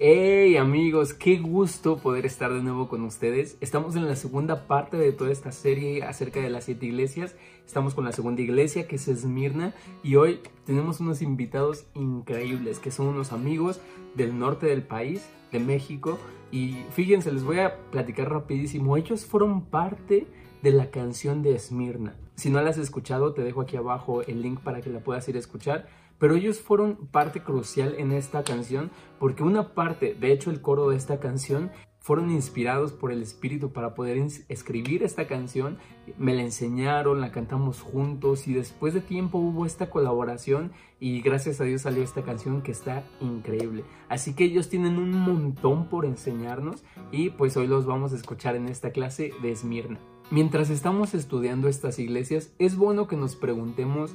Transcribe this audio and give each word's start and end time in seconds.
Hey 0.00 0.56
amigos, 0.56 1.14
qué 1.14 1.38
gusto 1.38 1.98
poder 1.98 2.26
estar 2.26 2.52
de 2.52 2.60
nuevo 2.60 2.88
con 2.88 3.02
ustedes. 3.02 3.56
Estamos 3.60 3.94
en 3.94 4.08
la 4.08 4.16
segunda 4.16 4.66
parte 4.66 4.96
de 4.96 5.12
toda 5.12 5.30
esta 5.30 5.52
serie 5.52 6.02
acerca 6.02 6.40
de 6.40 6.50
las 6.50 6.64
siete 6.64 6.86
iglesias. 6.86 7.36
Estamos 7.64 7.94
con 7.94 8.04
la 8.04 8.10
segunda 8.10 8.42
iglesia 8.42 8.88
que 8.88 8.96
es 8.96 9.06
Esmirna 9.06 9.72
y 10.02 10.16
hoy 10.16 10.40
tenemos 10.66 10.98
unos 10.98 11.22
invitados 11.22 11.86
increíbles 11.94 12.80
que 12.80 12.90
son 12.90 13.06
unos 13.06 13.30
amigos 13.30 13.80
del 14.16 14.36
norte 14.36 14.66
del 14.66 14.82
país, 14.82 15.28
de 15.52 15.60
México. 15.60 16.18
Y 16.50 16.82
fíjense, 16.90 17.30
les 17.30 17.44
voy 17.44 17.60
a 17.60 17.76
platicar 17.92 18.28
rapidísimo. 18.30 18.96
Ellos 18.96 19.24
fueron 19.24 19.64
parte 19.64 20.26
de 20.60 20.72
la 20.72 20.90
canción 20.90 21.44
de 21.44 21.54
Esmirna. 21.54 22.16
Si 22.34 22.50
no 22.50 22.60
la 22.60 22.70
has 22.70 22.78
escuchado, 22.78 23.32
te 23.32 23.44
dejo 23.44 23.60
aquí 23.60 23.76
abajo 23.76 24.22
el 24.22 24.42
link 24.42 24.58
para 24.58 24.80
que 24.80 24.90
la 24.90 24.98
puedas 24.98 25.28
ir 25.28 25.36
a 25.36 25.38
escuchar 25.38 25.86
pero 26.18 26.36
ellos 26.36 26.60
fueron 26.60 27.08
parte 27.08 27.42
crucial 27.42 27.94
en 27.98 28.12
esta 28.12 28.44
canción 28.44 28.90
porque 29.18 29.42
una 29.42 29.74
parte, 29.74 30.14
de 30.14 30.32
hecho 30.32 30.50
el 30.50 30.60
coro 30.60 30.90
de 30.90 30.96
esta 30.96 31.20
canción, 31.20 31.70
fueron 32.04 32.30
inspirados 32.30 32.92
por 32.92 33.12
el 33.12 33.22
espíritu 33.22 33.72
para 33.72 33.94
poder 33.94 34.18
escribir 34.50 35.02
esta 35.02 35.26
canción, 35.26 35.78
me 36.18 36.34
la 36.34 36.42
enseñaron, 36.42 37.22
la 37.22 37.32
cantamos 37.32 37.80
juntos 37.80 38.46
y 38.46 38.52
después 38.52 38.92
de 38.92 39.00
tiempo 39.00 39.38
hubo 39.38 39.64
esta 39.64 39.88
colaboración 39.88 40.72
y 41.00 41.22
gracias 41.22 41.62
a 41.62 41.64
Dios 41.64 41.80
salió 41.80 42.02
esta 42.02 42.22
canción 42.22 42.60
que 42.60 42.72
está 42.72 43.04
increíble. 43.22 43.84
Así 44.10 44.34
que 44.34 44.44
ellos 44.44 44.68
tienen 44.68 44.98
un 44.98 45.12
montón 45.12 45.88
por 45.88 46.04
enseñarnos 46.04 46.84
y 47.10 47.30
pues 47.30 47.56
hoy 47.56 47.68
los 47.68 47.86
vamos 47.86 48.12
a 48.12 48.16
escuchar 48.16 48.54
en 48.54 48.68
esta 48.68 48.90
clase 48.90 49.32
de 49.40 49.52
Esmirna. 49.52 49.98
Mientras 50.30 50.68
estamos 50.68 51.14
estudiando 51.14 51.68
estas 51.68 51.98
iglesias, 51.98 52.52
es 52.58 52.76
bueno 52.76 53.08
que 53.08 53.16
nos 53.16 53.34
preguntemos 53.34 54.14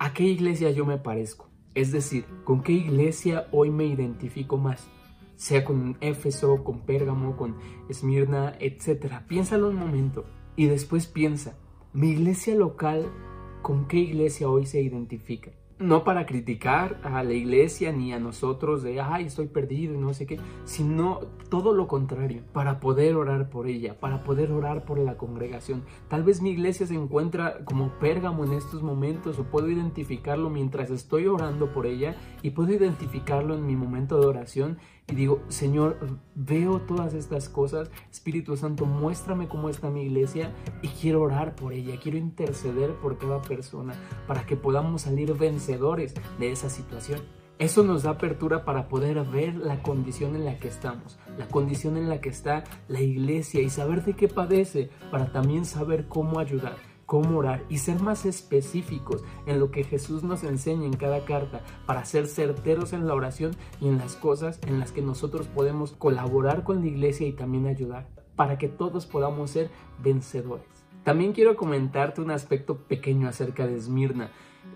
¿a 0.00 0.14
qué 0.14 0.24
iglesia 0.24 0.70
yo 0.70 0.86
me 0.86 0.96
parezco? 0.96 1.50
Es 1.74 1.92
decir, 1.92 2.24
¿con 2.44 2.62
qué 2.62 2.72
iglesia 2.72 3.46
hoy 3.52 3.70
me 3.70 3.84
identifico 3.84 4.56
más? 4.56 4.88
Sea 5.36 5.62
con 5.62 5.98
Éfeso, 6.00 6.64
con 6.64 6.80
Pérgamo, 6.80 7.36
con 7.36 7.56
Esmirna, 7.90 8.54
etc. 8.60 9.20
Piénsalo 9.28 9.68
un 9.68 9.76
momento 9.76 10.24
y 10.56 10.66
después 10.66 11.06
piensa, 11.06 11.58
¿mi 11.92 12.12
iglesia 12.12 12.54
local 12.54 13.12
con 13.60 13.88
qué 13.88 13.98
iglesia 13.98 14.48
hoy 14.48 14.64
se 14.64 14.80
identifica? 14.80 15.52
No 15.80 16.04
para 16.04 16.26
criticar 16.26 17.00
a 17.02 17.24
la 17.24 17.32
iglesia 17.32 17.90
ni 17.90 18.12
a 18.12 18.20
nosotros 18.20 18.82
de, 18.82 19.00
ay, 19.00 19.24
estoy 19.24 19.46
perdido 19.46 19.94
y 19.94 19.98
no 19.98 20.12
sé 20.12 20.26
qué, 20.26 20.38
sino 20.64 21.20
todo 21.48 21.74
lo 21.74 21.88
contrario, 21.88 22.42
para 22.52 22.80
poder 22.80 23.16
orar 23.16 23.48
por 23.48 23.66
ella, 23.66 23.98
para 23.98 24.22
poder 24.22 24.52
orar 24.52 24.84
por 24.84 24.98
la 24.98 25.16
congregación. 25.16 25.82
Tal 26.08 26.22
vez 26.22 26.42
mi 26.42 26.50
iglesia 26.50 26.86
se 26.86 26.94
encuentra 26.94 27.64
como 27.64 27.98
Pérgamo 27.98 28.44
en 28.44 28.52
estos 28.52 28.82
momentos 28.82 29.38
o 29.38 29.44
puedo 29.44 29.70
identificarlo 29.70 30.50
mientras 30.50 30.90
estoy 30.90 31.26
orando 31.26 31.72
por 31.72 31.86
ella 31.86 32.14
y 32.42 32.50
puedo 32.50 32.72
identificarlo 32.72 33.54
en 33.54 33.66
mi 33.66 33.74
momento 33.74 34.20
de 34.20 34.26
oración 34.26 34.78
y 35.10 35.14
digo, 35.14 35.42
Señor, 35.48 35.98
veo 36.34 36.80
todas 36.82 37.14
estas 37.14 37.48
cosas, 37.48 37.90
Espíritu 38.10 38.56
Santo, 38.56 38.86
muéstrame 38.86 39.48
cómo 39.48 39.68
está 39.68 39.90
mi 39.90 40.02
iglesia 40.02 40.54
y 40.82 40.88
quiero 40.88 41.22
orar 41.22 41.56
por 41.56 41.72
ella, 41.72 41.98
quiero 42.00 42.16
interceder 42.16 42.94
por 42.94 43.18
cada 43.18 43.42
persona 43.42 43.94
para 44.26 44.46
que 44.46 44.56
podamos 44.56 45.02
salir 45.02 45.34
vencedores 45.34 46.14
de 46.38 46.52
esa 46.52 46.70
situación. 46.70 47.20
Eso 47.58 47.82
nos 47.82 48.04
da 48.04 48.12
apertura 48.12 48.64
para 48.64 48.88
poder 48.88 49.22
ver 49.24 49.56
la 49.56 49.82
condición 49.82 50.34
en 50.34 50.46
la 50.46 50.58
que 50.58 50.68
estamos, 50.68 51.18
la 51.36 51.46
condición 51.48 51.96
en 51.96 52.08
la 52.08 52.20
que 52.20 52.30
está 52.30 52.64
la 52.88 53.00
iglesia 53.00 53.60
y 53.60 53.68
saber 53.68 54.04
de 54.04 54.14
qué 54.14 54.28
padece 54.28 54.90
para 55.10 55.30
también 55.30 55.66
saber 55.66 56.06
cómo 56.08 56.38
ayudar 56.38 56.89
cómo 57.10 57.38
orar 57.38 57.64
y 57.68 57.78
ser 57.78 58.00
más 58.00 58.24
específicos 58.24 59.24
en 59.44 59.58
lo 59.58 59.72
que 59.72 59.82
Jesús 59.82 60.22
nos 60.22 60.44
enseña 60.44 60.86
en 60.86 60.92
cada 60.92 61.24
carta 61.24 61.60
para 61.84 62.04
ser 62.04 62.28
certeros 62.28 62.92
en 62.92 63.08
la 63.08 63.14
oración 63.16 63.50
y 63.80 63.88
en 63.88 63.98
las 63.98 64.14
cosas 64.14 64.60
en 64.68 64.78
las 64.78 64.92
que 64.92 65.02
nosotros 65.02 65.48
podemos 65.48 65.90
colaborar 65.90 66.62
con 66.62 66.82
la 66.82 66.86
iglesia 66.86 67.26
y 67.26 67.32
también 67.32 67.66
ayudar 67.66 68.06
para 68.36 68.58
que 68.58 68.68
todos 68.68 69.06
podamos 69.06 69.50
ser 69.50 69.72
vencedores. 70.00 70.68
También 71.02 71.32
quiero 71.32 71.56
comentarte 71.56 72.20
un 72.20 72.30
aspecto 72.30 72.76
pequeño 72.76 73.26
acerca 73.26 73.66
de 73.66 73.76
Esmirna. 73.76 74.30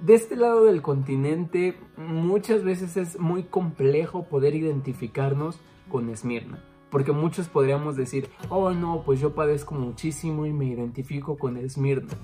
De 0.05 0.15
este 0.15 0.35
lado 0.35 0.65
del 0.65 0.83
continente 0.83 1.79
muchas 1.97 2.65
veces 2.65 2.97
es 2.97 3.17
muy 3.21 3.45
complejo 3.45 4.25
poder 4.25 4.57
identificarnos 4.57 5.61
con 5.89 6.11
Esmirna. 6.11 6.59
Porque 6.91 7.13
muchos 7.13 7.49
podríamos 7.49 7.97
decir, 7.97 8.31
oh 8.49 8.71
no, 8.71 9.03
pues 9.05 9.21
yo 9.21 9.35
padezco 9.35 9.75
muchísimo 9.75 10.47
y 10.47 10.53
me 10.53 10.67
identifico 10.67 11.37
con 11.37 11.57
Esmirna. 11.57 12.15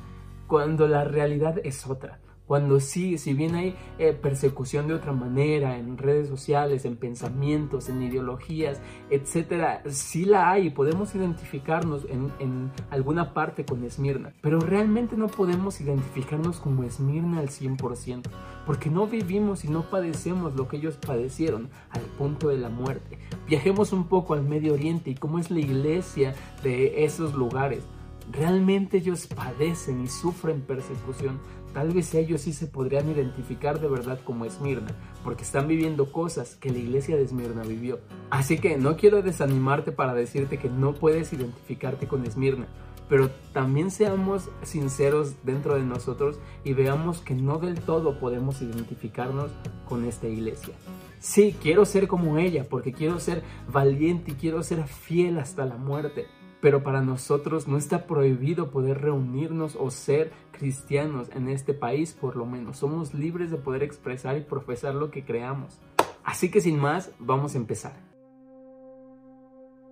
Cuando 0.47 0.87
la 0.87 1.05
realidad 1.05 1.61
es 1.65 1.87
otra. 1.87 2.21
Cuando 2.51 2.81
sí, 2.81 3.17
si 3.17 3.33
bien 3.33 3.55
hay 3.55 3.77
eh, 4.01 4.13
persecución 4.13 4.89
de 4.89 4.95
otra 4.95 5.13
manera 5.13 5.79
en 5.79 5.97
redes 5.97 6.27
sociales, 6.27 6.85
en 6.85 6.97
pensamientos, 6.97 7.89
en 7.89 8.03
ideologías, 8.03 8.81
etcétera, 9.09 9.85
sí 9.87 10.25
la 10.25 10.51
hay 10.51 10.67
y 10.67 10.71
podemos 10.71 11.15
identificarnos 11.15 12.07
en, 12.07 12.33
en 12.41 12.73
alguna 12.91 13.35
parte 13.35 13.65
con 13.65 13.85
Esmirna. 13.85 14.33
Pero 14.41 14.59
realmente 14.59 15.17
no 15.17 15.29
podemos 15.29 15.81
identificarnos 15.81 16.59
como 16.59 16.83
Esmirna 16.83 17.39
al 17.39 17.51
100%, 17.51 18.23
porque 18.67 18.91
no 18.91 19.07
vivimos 19.07 19.65
y 19.65 19.69
no 19.69 19.83
padecemos 19.83 20.57
lo 20.57 20.67
que 20.67 20.79
ellos 20.79 20.97
padecieron 20.97 21.69
al 21.91 22.03
punto 22.19 22.49
de 22.49 22.59
la 22.59 22.69
muerte. 22.69 23.21
Viajemos 23.47 23.93
un 23.93 24.09
poco 24.09 24.35
al 24.35 24.43
Medio 24.43 24.75
Oriente 24.75 25.11
y 25.11 25.15
cómo 25.15 25.39
es 25.39 25.53
la 25.53 25.61
iglesia 25.61 26.35
de 26.65 27.05
esos 27.05 27.33
lugares. 27.33 27.85
Realmente 28.33 28.99
ellos 28.99 29.27
padecen 29.27 30.03
y 30.03 30.09
sufren 30.09 30.61
persecución 30.61 31.39
Tal 31.73 31.93
vez 31.93 32.15
ellos 32.15 32.41
sí 32.41 32.53
se 32.53 32.67
podrían 32.67 33.09
identificar 33.09 33.81
de 33.81 33.89
verdad 33.89 34.19
como 34.25 34.45
Esmirna, 34.45 34.91
porque 35.23 35.45
están 35.45 35.69
viviendo 35.69 36.11
cosas 36.11 36.57
que 36.57 36.71
la 36.71 36.79
iglesia 36.79 37.17
de 37.17 37.23
Esmirna 37.23 37.63
vivió. 37.63 38.01
Así 38.31 38.59
que 38.59 38.77
no 38.77 38.97
quiero 38.97 39.23
desanimarte 39.23 39.93
para 39.93 40.15
decirte 40.15 40.59
que 40.59 40.69
no 40.69 40.95
puedes 40.95 41.33
identificarte 41.33 42.09
con 42.09 42.27
Esmirna, 42.27 42.67
pero 43.09 43.31
también 43.53 43.91
seamos 43.91 44.49
sinceros 44.63 45.35
dentro 45.45 45.75
de 45.75 45.85
nosotros 45.85 46.39
y 46.65 46.73
veamos 46.73 47.21
que 47.21 47.35
no 47.35 47.59
del 47.59 47.81
todo 47.81 48.19
podemos 48.19 48.63
identificarnos 48.63 49.53
con 49.89 50.05
esta 50.05 50.27
iglesia. 50.27 50.75
Sí, 51.21 51.55
quiero 51.63 51.85
ser 51.85 52.09
como 52.09 52.39
ella, 52.39 52.67
porque 52.69 52.93
quiero 52.93 53.21
ser 53.21 53.43
valiente 53.71 54.33
y 54.33 54.35
quiero 54.35 54.63
ser 54.63 54.85
fiel 54.85 55.39
hasta 55.39 55.67
la 55.67 55.77
muerte 55.77 56.27
pero 56.61 56.83
para 56.83 57.01
nosotros 57.01 57.67
no 57.69 57.77
está 57.77 58.07
prohibido 58.07 58.71
poder 58.71 59.01
reunirnos 59.01 59.77
o 59.77 59.91
ser 59.91 60.33
cristianos 60.53 61.31
en 61.35 61.49
este 61.49 61.75
país, 61.75 62.13
por 62.13 62.37
lo 62.37 62.47
menos. 62.47 62.79
Somos 62.79 63.15
libres 63.15 63.51
de 63.51 63.57
poder 63.57 63.83
expresar 63.83 64.37
y 64.37 64.43
profesar 64.43 64.95
lo 64.95 65.11
que 65.11 65.25
creamos. 65.25 65.79
Así 66.25 66.51
que 66.51 66.61
sin 66.61 66.79
más, 66.79 67.13
vamos 67.19 67.55
a 67.55 67.59
empezar. 67.59 67.93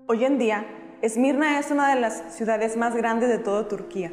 Hoy 0.06 0.24
en 0.24 0.38
día, 0.38 0.66
Esmirna 1.02 1.58
es 1.58 1.70
una 1.70 1.94
de 1.94 2.00
las 2.00 2.36
ciudades 2.36 2.76
más 2.76 2.94
grandes 2.96 3.28
de 3.28 3.38
toda 3.38 3.68
Turquía. 3.68 4.12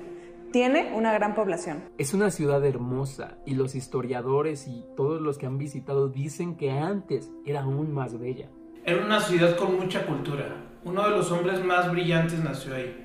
Tiene 0.51 0.93
una 0.95 1.13
gran 1.13 1.35
población. 1.35 1.83
Es 1.97 2.13
una 2.13 2.31
ciudad 2.31 2.65
hermosa 2.65 3.37
y 3.45 3.55
los 3.55 3.75
historiadores 3.75 4.67
y 4.67 4.85
todos 4.95 5.21
los 5.21 5.37
que 5.37 5.47
han 5.47 5.57
visitado 5.57 6.07
dicen 6.07 6.55
que 6.55 6.71
antes 6.71 7.29
era 7.45 7.63
aún 7.63 7.93
más 7.93 8.17
bella. 8.17 8.49
Era 8.87 9.03
una 9.03 9.19
ciudad 9.19 9.55
con 9.57 9.79
mucha 9.79 10.05
cultura. 10.05 10.45
Uno 10.83 11.03
de 11.05 11.09
los 11.09 11.31
hombres 11.31 11.65
más 11.65 11.91
brillantes 11.91 12.37
nació 12.43 12.75
ahí. 12.75 12.95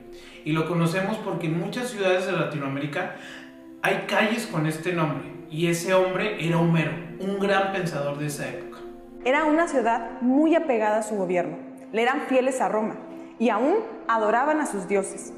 Y 0.45 0.53
lo 0.53 0.69
conocemos 0.69 1.17
porque 1.17 1.47
en 1.47 1.59
muchas 1.59 1.89
ciudades 1.89 2.27
de 2.27 2.33
Latinoamérica 2.33 3.17
hay 3.81 4.05
calles 4.07 4.47
con 4.47 4.67
este 4.67 4.93
nombre. 4.93 5.33
Y 5.51 5.69
ese 5.69 5.95
hombre 5.95 6.47
era 6.47 6.59
Homero, 6.59 6.93
un 7.21 7.39
gran 7.39 7.73
pensador 7.73 8.19
de 8.19 8.27
esa 8.27 8.47
época. 8.51 8.77
Era 9.25 9.45
una 9.45 9.69
ciudad 9.69 10.21
muy 10.21 10.55
apegada 10.55 10.99
a 10.99 11.03
su 11.03 11.15
gobierno. 11.15 11.57
Le 11.93 12.03
eran 12.03 12.27
fieles 12.29 12.61
a 12.61 12.69
Roma 12.69 12.97
y 13.39 13.49
aún 13.49 13.77
adoraban 14.07 14.61
a 14.61 14.67
sus 14.67 14.87
dioses. 14.87 15.33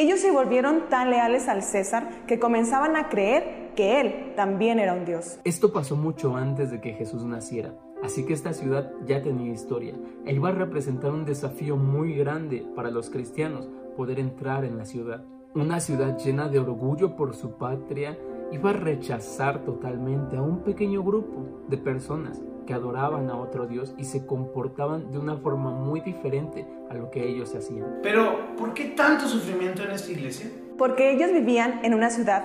Ellos 0.00 0.20
se 0.20 0.30
volvieron 0.30 0.88
tan 0.88 1.10
leales 1.10 1.48
al 1.48 1.64
César 1.64 2.08
que 2.28 2.38
comenzaban 2.38 2.94
a 2.94 3.08
creer 3.08 3.72
que 3.74 4.00
él 4.00 4.32
también 4.36 4.78
era 4.78 4.94
un 4.94 5.04
dios. 5.04 5.40
Esto 5.42 5.72
pasó 5.72 5.96
mucho 5.96 6.36
antes 6.36 6.70
de 6.70 6.80
que 6.80 6.92
Jesús 6.92 7.24
naciera. 7.24 7.74
Así 8.00 8.24
que 8.24 8.32
esta 8.32 8.52
ciudad 8.52 8.92
ya 9.06 9.22
tenía 9.22 9.52
historia 9.52 9.96
e 10.24 10.32
iba 10.32 10.50
a 10.50 10.52
representar 10.52 11.10
un 11.10 11.24
desafío 11.24 11.76
muy 11.76 12.14
grande 12.14 12.64
para 12.76 12.92
los 12.92 13.10
cristianos 13.10 13.68
poder 13.96 14.20
entrar 14.20 14.64
en 14.64 14.78
la 14.78 14.84
ciudad. 14.84 15.24
Una 15.56 15.80
ciudad 15.80 16.16
llena 16.16 16.48
de 16.48 16.60
orgullo 16.60 17.16
por 17.16 17.34
su 17.34 17.58
patria 17.58 18.16
iba 18.52 18.70
a 18.70 18.74
rechazar 18.74 19.64
totalmente 19.64 20.36
a 20.36 20.42
un 20.42 20.62
pequeño 20.62 21.02
grupo 21.02 21.64
de 21.66 21.76
personas 21.76 22.40
que 22.68 22.74
adoraban 22.74 23.30
a 23.30 23.36
otro 23.36 23.66
Dios 23.66 23.94
y 23.96 24.04
se 24.04 24.26
comportaban 24.26 25.10
de 25.10 25.18
una 25.18 25.38
forma 25.38 25.70
muy 25.70 26.02
diferente 26.02 26.66
a 26.90 26.94
lo 26.94 27.10
que 27.10 27.26
ellos 27.26 27.54
hacían. 27.54 28.00
Pero, 28.02 28.54
¿por 28.58 28.74
qué 28.74 28.84
tanto 28.90 29.26
sufrimiento 29.26 29.82
en 29.84 29.92
esta 29.92 30.12
iglesia? 30.12 30.50
Porque 30.76 31.10
ellos 31.10 31.32
vivían 31.32 31.80
en 31.82 31.94
una 31.94 32.10
ciudad 32.10 32.44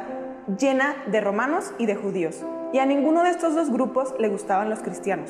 llena 0.57 0.95
de 1.11 1.19
romanos 1.19 1.73
y 1.77 1.87
de 1.87 1.95
judíos, 1.95 2.41
y 2.71 2.79
a 2.79 2.85
ninguno 2.85 3.21
de 3.23 3.31
estos 3.31 3.53
dos 3.53 3.69
grupos 3.69 4.15
le 4.17 4.29
gustaban 4.29 4.69
los 4.69 4.79
cristianos. 4.79 5.29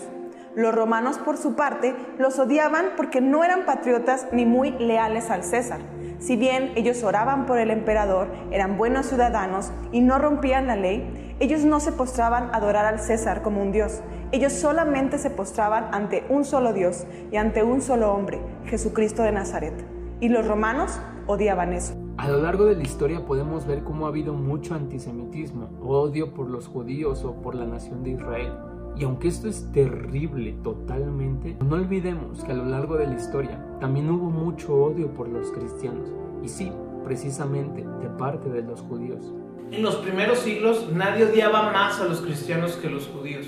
Los 0.56 0.76
romanos, 0.76 1.18
por 1.18 1.38
su 1.38 1.56
parte, 1.56 1.96
los 2.20 2.38
odiaban 2.38 2.92
porque 2.96 3.20
no 3.20 3.44
eran 3.44 3.66
patriotas 3.66 4.28
ni 4.32 4.46
muy 4.46 4.70
leales 4.78 5.32
al 5.32 5.44
César. 5.44 5.80
Si 6.20 6.36
bien 6.36 6.72
ellos 6.76 7.04
oraban 7.04 7.46
por 7.46 7.60
el 7.60 7.72
emperador, 7.72 8.28
eran 8.52 8.78
buenos 8.78 9.08
ciudadanos 9.08 9.72
y 9.92 10.02
no 10.02 10.20
rompían 10.20 10.68
la 10.68 10.76
ley, 10.76 11.36
ellos 11.40 11.66
no 11.66 11.80
se 11.80 11.92
postraban 11.92 12.50
a 12.52 12.58
adorar 12.58 12.86
al 12.86 13.00
César 13.00 13.42
como 13.42 13.62
un 13.62 13.72
dios. 13.72 14.02
Ellos 14.32 14.54
solamente 14.54 15.18
se 15.18 15.30
postraban 15.30 15.90
ante 15.92 16.24
un 16.30 16.46
solo 16.46 16.74
Dios 16.74 17.06
y 17.32 17.38
ante 17.38 17.64
un 17.64 17.82
solo 17.82 18.14
hombre, 18.14 18.40
Jesucristo 18.66 19.24
de 19.24 19.32
Nazaret. 19.32 19.74
Y 20.20 20.30
los 20.30 20.48
romanos 20.48 21.00
odiaban 21.28 21.74
eso. 21.74 21.96
A 22.18 22.30
lo 22.30 22.42
largo 22.42 22.66
de 22.66 22.76
la 22.76 22.84
historia 22.84 23.26
podemos 23.26 23.66
ver 23.68 23.84
cómo 23.84 24.06
ha 24.06 24.10
habido 24.10 24.34
mucho 24.34 24.76
antisemitismo, 24.76 25.70
odio 25.82 26.34
por 26.34 26.50
los 26.50 26.68
judíos 26.68 27.24
o 27.26 27.34
por 27.42 27.56
la 27.56 27.66
nación 27.66 28.04
de 28.04 28.12
Israel. 28.12 28.54
Y 28.96 29.04
aunque 29.06 29.28
esto 29.28 29.48
es 29.48 29.72
terrible 29.72 30.56
totalmente, 30.64 31.56
no 31.66 31.76
olvidemos 31.76 32.44
que 32.44 32.52
a 32.52 32.56
lo 32.56 32.66
largo 32.66 32.96
de 32.96 33.08
la 33.08 33.16
historia 33.16 33.60
también 33.80 34.10
hubo 34.10 34.30
mucho 34.30 34.74
odio 34.74 35.08
por 35.14 35.28
los 35.28 35.52
cristianos. 35.52 36.10
Y 36.44 36.48
sí, 36.48 36.72
precisamente 37.04 37.84
de 38.02 38.10
parte 38.18 38.50
de 38.50 38.62
los 38.62 38.82
judíos. 38.82 39.34
En 39.72 39.82
los 39.82 39.96
primeros 39.96 40.40
siglos 40.40 40.88
nadie 40.92 41.26
odiaba 41.26 41.72
más 41.72 42.00
a 42.00 42.06
los 42.06 42.22
cristianos 42.22 42.74
que 42.74 42.90
los 42.90 43.08
judíos. 43.08 43.48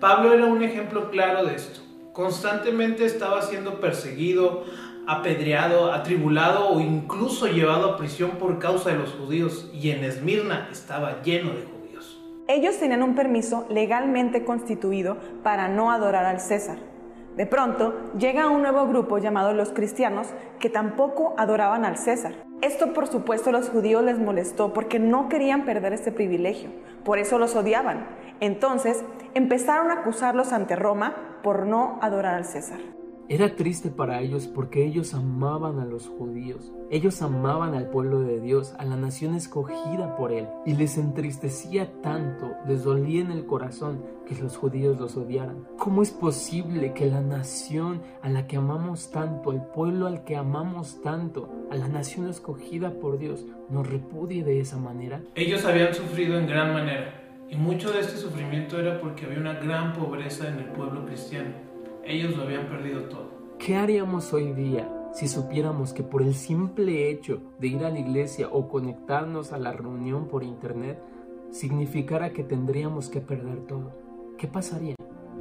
Pablo 0.00 0.34
era 0.34 0.44
un 0.44 0.62
ejemplo 0.62 1.10
claro 1.10 1.46
de 1.46 1.54
esto. 1.54 1.80
Constantemente 2.12 3.06
estaba 3.06 3.42
siendo 3.42 3.80
perseguido, 3.80 4.64
apedreado, 5.06 5.92
atribulado 5.92 6.68
o 6.68 6.80
incluso 6.80 7.46
llevado 7.46 7.90
a 7.90 7.96
prisión 7.96 8.32
por 8.32 8.58
causa 8.58 8.90
de 8.90 8.98
los 8.98 9.10
judíos 9.12 9.70
y 9.72 9.90
en 9.90 10.04
Esmirna 10.04 10.68
estaba 10.70 11.22
lleno 11.22 11.50
de 11.50 11.62
judíos. 11.62 11.76
Ellos 12.48 12.78
tenían 12.78 13.02
un 13.02 13.16
permiso 13.16 13.66
legalmente 13.68 14.44
constituido 14.44 15.16
para 15.42 15.68
no 15.68 15.90
adorar 15.90 16.24
al 16.24 16.40
César. 16.40 16.78
De 17.36 17.44
pronto 17.44 18.12
llega 18.16 18.48
un 18.48 18.62
nuevo 18.62 18.86
grupo 18.86 19.18
llamado 19.18 19.52
los 19.52 19.70
cristianos 19.70 20.28
que 20.60 20.70
tampoco 20.70 21.34
adoraban 21.36 21.84
al 21.84 21.98
César. 21.98 22.34
Esto 22.62 22.92
por 22.92 23.08
supuesto 23.08 23.50
a 23.50 23.52
los 23.52 23.68
judíos 23.68 24.02
les 24.04 24.18
molestó 24.18 24.72
porque 24.72 24.98
no 24.98 25.28
querían 25.28 25.64
perder 25.64 25.92
este 25.92 26.12
privilegio, 26.12 26.70
por 27.04 27.18
eso 27.18 27.38
los 27.38 27.56
odiaban. 27.56 28.06
Entonces 28.40 29.04
empezaron 29.34 29.90
a 29.90 30.00
acusarlos 30.00 30.52
ante 30.52 30.76
Roma 30.76 31.16
por 31.42 31.66
no 31.66 31.98
adorar 32.00 32.36
al 32.36 32.44
César. 32.44 32.78
Era 33.28 33.56
triste 33.56 33.90
para 33.90 34.20
ellos 34.20 34.46
porque 34.46 34.84
ellos 34.84 35.12
amaban 35.12 35.80
a 35.80 35.84
los 35.84 36.06
judíos, 36.06 36.70
ellos 36.92 37.20
amaban 37.22 37.74
al 37.74 37.90
pueblo 37.90 38.20
de 38.20 38.40
Dios, 38.40 38.72
a 38.78 38.84
la 38.84 38.94
nación 38.96 39.34
escogida 39.34 40.14
por 40.14 40.30
Él, 40.30 40.46
y 40.64 40.74
les 40.74 40.96
entristecía 40.96 41.90
tanto, 42.02 42.52
les 42.68 42.84
dolía 42.84 43.22
en 43.22 43.32
el 43.32 43.44
corazón 43.44 44.04
que 44.28 44.36
los 44.36 44.56
judíos 44.56 45.00
los 45.00 45.16
odiaran. 45.16 45.66
¿Cómo 45.76 46.02
es 46.02 46.12
posible 46.12 46.94
que 46.94 47.06
la 47.06 47.20
nación 47.20 48.00
a 48.22 48.28
la 48.28 48.46
que 48.46 48.58
amamos 48.58 49.10
tanto, 49.10 49.50
el 49.50 49.60
pueblo 49.60 50.06
al 50.06 50.22
que 50.22 50.36
amamos 50.36 51.02
tanto, 51.02 51.50
a 51.68 51.74
la 51.74 51.88
nación 51.88 52.28
escogida 52.28 52.92
por 53.00 53.18
Dios, 53.18 53.44
nos 53.68 53.88
repudie 53.88 54.44
de 54.44 54.60
esa 54.60 54.76
manera? 54.76 55.20
Ellos 55.34 55.64
habían 55.64 55.92
sufrido 55.92 56.38
en 56.38 56.46
gran 56.46 56.72
manera, 56.72 57.24
y 57.48 57.56
mucho 57.56 57.90
de 57.90 57.98
este 57.98 58.18
sufrimiento 58.18 58.78
era 58.78 59.00
porque 59.00 59.26
había 59.26 59.40
una 59.40 59.54
gran 59.54 59.94
pobreza 59.94 60.46
en 60.46 60.60
el 60.60 60.66
pueblo 60.66 61.04
cristiano 61.06 61.65
ellos 62.06 62.36
lo 62.36 62.44
habían 62.44 62.68
perdido 62.68 63.02
todo. 63.02 63.28
¿Qué 63.58 63.76
haríamos 63.76 64.32
hoy 64.32 64.52
día 64.52 64.92
si 65.12 65.28
supiéramos 65.28 65.92
que 65.92 66.02
por 66.02 66.22
el 66.22 66.34
simple 66.34 67.10
hecho 67.10 67.40
de 67.58 67.68
ir 67.68 67.84
a 67.84 67.90
la 67.90 67.98
iglesia 67.98 68.48
o 68.52 68.68
conectarnos 68.68 69.52
a 69.52 69.58
la 69.58 69.72
reunión 69.72 70.28
por 70.28 70.44
internet 70.44 71.02
significara 71.50 72.30
que 72.30 72.44
tendríamos 72.44 73.08
que 73.08 73.20
perder 73.20 73.66
todo? 73.66 73.92
¿Qué 74.38 74.46
pasaría? 74.46 74.94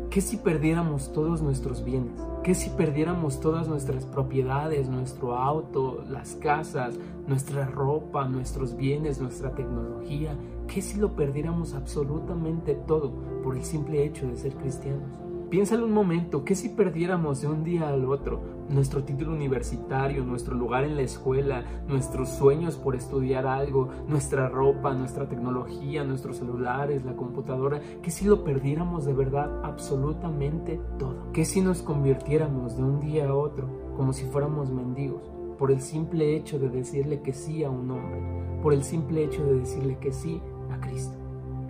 ¿Qué 0.09 0.21
si 0.21 0.37
perdiéramos 0.37 1.11
todos 1.11 1.41
nuestros 1.41 1.83
bienes? 1.83 2.21
¿Qué 2.41 2.55
si 2.55 2.69
perdiéramos 2.69 3.41
todas 3.41 3.67
nuestras 3.67 4.05
propiedades, 4.05 4.87
nuestro 4.87 5.35
auto, 5.35 6.05
las 6.09 6.35
casas, 6.35 6.97
nuestra 7.27 7.65
ropa, 7.65 8.25
nuestros 8.27 8.77
bienes, 8.77 9.19
nuestra 9.19 9.53
tecnología? 9.53 10.37
¿Qué 10.67 10.81
si 10.81 10.99
lo 10.99 11.15
perdiéramos 11.15 11.73
absolutamente 11.73 12.75
todo 12.75 13.11
por 13.43 13.57
el 13.57 13.65
simple 13.65 14.05
hecho 14.05 14.25
de 14.27 14.37
ser 14.37 14.55
cristianos? 14.55 15.24
Piénsalo 15.49 15.85
un 15.85 15.91
momento, 15.91 16.43
¿qué 16.43 16.55
si 16.55 16.69
perdiéramos 16.69 17.41
de 17.41 17.47
un 17.47 17.63
día 17.63 17.89
al 17.89 18.05
otro 18.05 18.41
nuestro 18.67 19.03
título 19.03 19.31
universitario, 19.31 20.25
nuestro 20.25 20.55
lugar 20.55 20.83
en 20.83 20.95
la 20.95 21.03
escuela, 21.03 21.63
nuestros 21.87 22.29
sueños 22.29 22.77
por 22.77 22.95
estudiar 22.95 23.45
algo, 23.45 23.89
nuestra 24.07 24.49
ropa, 24.49 24.95
nuestra 24.95 25.29
tecnología, 25.29 26.03
nuestros 26.03 26.37
celulares, 26.37 27.05
la 27.05 27.15
computadora? 27.15 27.79
¿Qué 28.01 28.09
si 28.09 28.25
lo 28.25 28.43
perdiéramos 28.43 29.05
de 29.05 29.13
verdad 29.13 29.63
absolutamente 29.63 30.81
todo? 30.97 31.31
¿Qué 31.31 31.45
si 31.45 31.61
nos 31.61 31.83
convirtiéramos 31.83 32.75
de 32.75 32.83
un 32.83 32.99
día 32.99 33.29
a 33.29 33.35
otro 33.35 33.67
como 33.95 34.13
si 34.13 34.25
fuéramos 34.25 34.71
mendigos? 34.71 35.31
Por 35.59 35.71
el 35.71 35.79
simple 35.79 36.35
hecho 36.35 36.57
de 36.57 36.69
decirle 36.69 37.21
que 37.21 37.33
sí 37.33 37.63
a 37.63 37.69
un 37.69 37.91
hombre, 37.91 38.59
por 38.63 38.73
el 38.73 38.83
simple 38.83 39.23
hecho 39.23 39.45
de 39.45 39.59
decirle 39.59 39.99
que 39.99 40.11
sí 40.11 40.41
a 40.71 40.79
Cristo. 40.79 41.24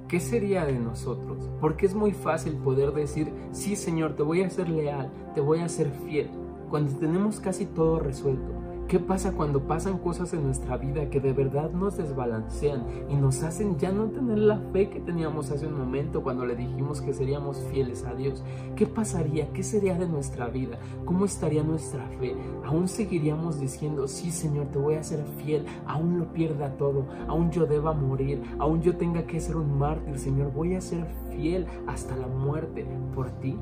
¿Qué 0.08 0.20
sería 0.20 0.66
de 0.66 0.78
nosotros? 0.80 1.50
Porque 1.60 1.86
es 1.86 1.96
muy 1.96 2.12
fácil 2.12 2.54
poder 2.54 2.92
decir, 2.94 3.32
sí 3.52 3.76
Señor, 3.76 4.16
te 4.16 4.24
voy 4.24 4.44
a 4.44 4.50
ser 4.50 4.70
leal, 4.70 5.12
te 5.34 5.42
voy 5.42 5.60
a 5.60 5.70
ser 5.70 5.92
fiel, 5.92 6.30
cuando 6.70 6.98
tenemos 6.98 7.40
casi 7.40 7.66
todo 7.66 8.00
resuelto. 8.00 8.52
¿Qué 8.88 9.00
pasa 9.00 9.32
cuando 9.32 9.62
pasan 9.62 9.98
cosas 9.98 10.32
en 10.34 10.44
nuestra 10.44 10.78
vida 10.78 11.10
que 11.10 11.20
de 11.20 11.34
verdad 11.34 11.72
nos 11.72 11.98
desbalancean 11.98 12.86
y 13.10 13.16
nos 13.16 13.42
hacen 13.42 13.80
ya 13.80 13.92
no 13.92 14.06
tener 14.06 14.38
la 14.38 14.60
fe 14.72 14.92
que 14.92 15.00
teníamos 15.00 15.50
hace 15.50 15.66
un 15.66 15.76
momento 15.76 16.22
cuando 16.22 16.46
le 16.46 16.56
dijimos 16.56 17.02
que 17.02 17.12
seríamos 17.12 17.58
fieles 17.72 18.06
a 18.06 18.14
Dios? 18.14 18.44
¿Qué 18.76 18.86
pasaría? 18.86 19.52
¿Qué 19.54 19.64
sería 19.64 19.96
de 19.96 20.08
nuestra 20.08 20.50
vida? 20.50 20.78
¿Cómo 21.04 21.26
estaría 21.26 21.64
nuestra 21.64 22.08
fe? 22.20 22.36
¿Aún 22.64 22.88
seguiríamos 22.88 23.60
diciendo, 23.60 24.08
sí 24.08 24.30
Señor, 24.30 24.68
te 24.68 24.78
voy 24.78 24.96
a 24.96 25.04
ser 25.04 25.26
fiel, 25.44 25.66
aún 25.88 26.20
lo 26.20 26.32
pierda 26.32 26.78
todo, 26.78 27.08
aún 27.28 27.50
yo 27.50 27.66
deba 27.66 27.92
morir, 27.94 28.44
aún 28.60 28.84
yo 28.84 28.98
tenga 28.98 29.26
que 29.26 29.40
ser 29.40 29.56
un 29.56 29.80
mártir, 29.80 30.20
Señor, 30.20 30.54
voy 30.54 30.76
a 30.76 30.82
ser 30.82 31.08
fiel 31.32 31.66
hasta 31.88 32.16
la 32.16 32.28
muerte 32.28 32.86
por 33.16 33.32
ti? 33.40 33.58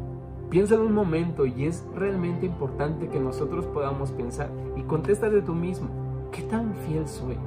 Piénsalo 0.53 0.85
un 0.85 0.93
momento 0.93 1.47
y 1.47 1.65
es 1.65 1.83
realmente 1.95 2.45
importante 2.45 3.07
que 3.07 3.19
nosotros 3.19 3.65
podamos 3.65 4.11
pensar 4.11 4.51
y 4.77 4.83
de 4.83 5.41
tú 5.41 5.55
mismo, 5.55 5.89
¿qué 6.31 6.43
tan 6.43 6.75
fiel 6.75 7.07
soy? 7.07 7.39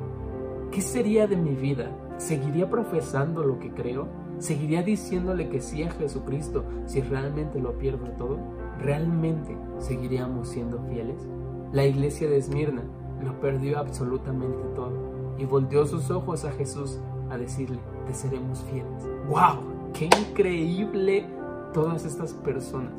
¿Qué 0.73 0.81
sería 0.81 1.29
de 1.29 1.37
mi 1.37 1.55
vida? 1.55 1.97
¿Seguiría 2.17 2.69
profesando 2.69 3.45
lo 3.45 3.61
que 3.61 3.71
creo? 3.71 4.09
¿Seguiría 4.41 4.83
diciéndole 4.83 5.49
que 5.49 5.61
sí 5.61 5.85
a 5.85 5.91
Jesucristo 5.93 6.65
si 6.87 7.01
realmente 7.01 7.61
lo 7.61 7.79
pierdo 7.79 8.07
todo? 8.19 8.39
¿Realmente 8.81 9.57
seguiríamos 9.79 10.49
siendo 10.49 10.83
fieles? 10.89 11.29
La 11.71 11.85
iglesia 11.85 12.29
de 12.29 12.39
Esmirna 12.39 12.83
lo 13.25 13.39
perdió 13.41 13.79
absolutamente 13.79 14.65
todo 14.75 15.37
y 15.39 15.45
volteó 15.45 15.87
sus 15.87 16.11
ojos 16.11 16.45
a 16.45 16.51
Jesús 16.51 16.99
a 17.31 17.39
decirle, 17.39 17.79
te 18.05 18.15
seremos 18.15 18.65
fieles. 18.65 19.09
¡Wow! 19.29 19.77
¡Qué 19.93 20.07
increíble 20.07 21.36
todas 21.77 22.07
estas 22.07 22.33
personas 22.33 22.91